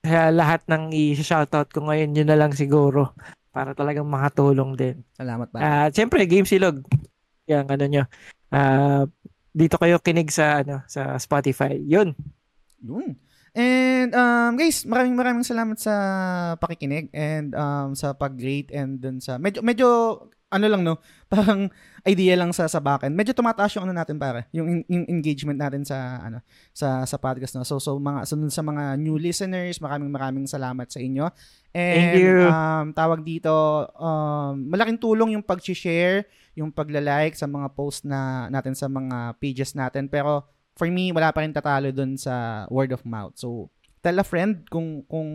[0.00, 3.12] kaya lahat ng i-shoutout ko ngayon, yun na lang siguro.
[3.52, 4.96] Para talagang makatulong din.
[5.12, 5.60] Salamat pa.
[5.60, 6.80] Uh, ah, Siyempre, Game Silog.
[7.44, 8.04] Yan, ano nyo.
[8.48, 9.04] Uh,
[9.52, 11.76] dito kayo kinig sa ano sa Spotify.
[11.76, 12.16] Yun.
[12.80, 13.20] Yun.
[13.52, 15.94] And um, guys, maraming maraming salamat sa
[16.56, 19.88] pakikinig and um, sa pag-rate and dun sa medyo medyo
[20.52, 21.00] ano lang no,
[21.32, 21.72] parang
[22.04, 23.16] idea lang sa sa backend.
[23.16, 26.44] Medyo tumataas yung ano natin pare, yung, yung engagement natin sa ano
[26.76, 27.64] sa sa podcast no.
[27.64, 31.32] So so mga so, sa mga new listeners, maraming maraming salamat sa inyo.
[31.72, 32.36] And Thank you.
[32.44, 33.50] um tawag dito
[33.96, 39.72] um malaking tulong yung pag-share, yung pagla-like sa mga post na natin sa mga pages
[39.72, 40.44] natin pero
[40.76, 43.32] for me wala pa rin tatalo dun sa word of mouth.
[43.40, 43.72] So
[44.02, 45.30] tell a friend kung kung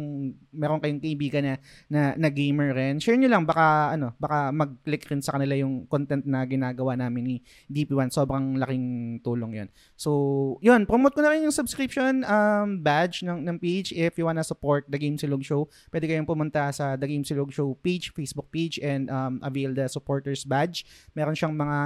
[0.52, 1.56] meron kayong kaibigan na,
[1.88, 3.00] na na gamer rin.
[3.00, 7.24] Share niyo lang baka ano, baka mag-click rin sa kanila yung content na ginagawa namin
[7.24, 7.36] ni
[7.72, 8.12] DP1.
[8.12, 9.70] Sobrang laking tulong 'yon.
[9.96, 14.28] So, 'yun, promote ko na rin yung subscription um badge ng ng page if you
[14.28, 15.72] wanna support The Game Silog Show.
[15.88, 19.88] Pwede kayong pumunta sa The Game Silog Show page, Facebook page and um avail the
[19.88, 20.84] supporters badge.
[21.16, 21.80] Meron siyang mga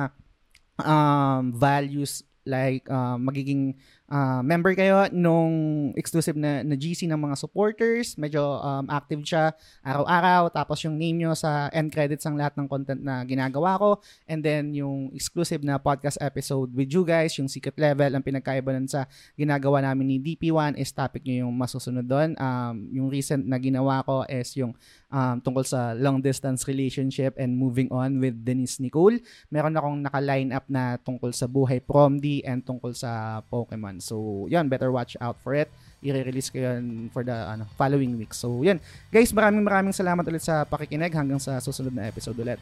[0.82, 3.78] um values like uh, magiging
[4.12, 8.20] uh, member kayo nung exclusive na, na GC ng mga supporters.
[8.20, 10.52] Medyo um, active siya araw-araw.
[10.52, 13.90] Tapos yung name nyo sa end credits ang lahat ng content na ginagawa ko.
[14.28, 18.76] And then yung exclusive na podcast episode with you guys, yung secret level, ang pinagkaiba
[18.92, 19.08] sa
[19.40, 22.36] ginagawa namin ni DP1 is topic nyo yung masusunod doon.
[22.36, 24.76] Um, yung recent na ginawa ko is yung
[25.08, 29.16] um, tungkol sa long distance relationship and moving on with Denise Nicole.
[29.48, 34.01] Meron akong naka-line up na tungkol sa buhay prom and tungkol sa Pokemon.
[34.02, 35.70] So, yan, better watch out for it.
[36.02, 38.34] I-release ko yun for the ano, following week.
[38.34, 38.82] So, yan.
[39.14, 42.58] Guys, maraming maraming salamat ulit sa pakikinig hanggang sa susunod na episode ulit.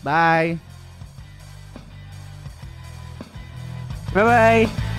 [0.00, 0.56] Bye!
[4.16, 4.97] Bye-bye!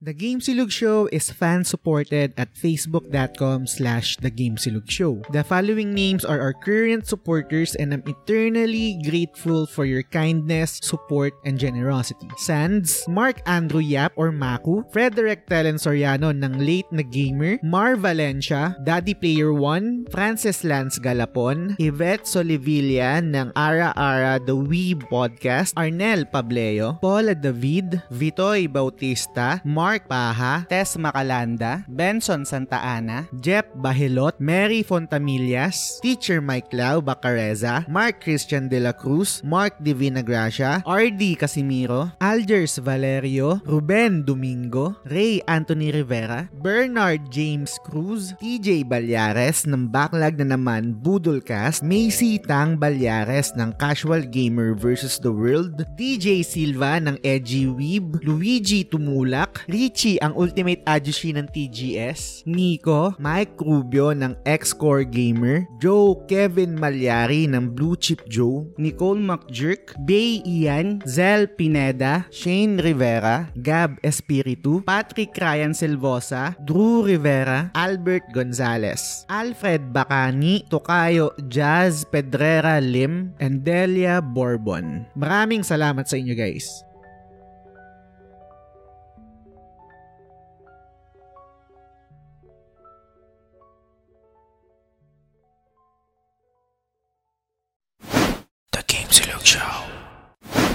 [0.00, 5.28] The Game Silog Show is fan-supported at facebook.com slash The.
[5.28, 11.36] The following names are our current supporters and I'm eternally grateful for your kindness, support,
[11.44, 12.32] and generosity.
[12.40, 18.80] Sands, Mark Andrew Yap or Maku, Frederick Telen Soriano ng Late na Gamer, Mar Valencia,
[18.80, 26.24] Daddy Player 1, Francis Lance Galapon, Yvette Solivilla ng Ara Ara The Weeb Podcast, Arnel
[26.24, 34.40] Pableo, Paula David, Vitoy Bautista, Mark Mark Paha, Tess Macalanda, Benson Santa Ana, Jeff Bahilot,
[34.40, 41.36] Mary Fontamillas, Teacher Mike Lau Bacareza, Mark Christian De La Cruz, Mark Divina Gracia, RD
[41.36, 50.40] Casimiro, Algers Valerio, Ruben Domingo, Ray Anthony Rivera, Bernard James Cruz, TJ Balyares ng Backlog
[50.40, 55.20] na naman Budolcast, Macy Tang Balyares ng Casual Gamer vs.
[55.20, 62.44] The World, DJ Silva ng Edgy Weeb, Luigi Tumulak, Richie ang Ultimate Ajushi ng TGS,
[62.44, 69.96] Nico, Mike Rubio ng X-Core Gamer, Joe Kevin Malyari ng Blue Chip Joe, Nicole McJerk,
[70.04, 79.24] Bay Ian, Zel Pineda, Shane Rivera, Gab Espiritu, Patrick Ryan Silvosa, Drew Rivera, Albert Gonzalez,
[79.32, 85.08] Alfred Bacani, Tokayo Jazz Pedrera Lim, and Delia Bourbon.
[85.16, 86.89] Maraming salamat sa inyo guys.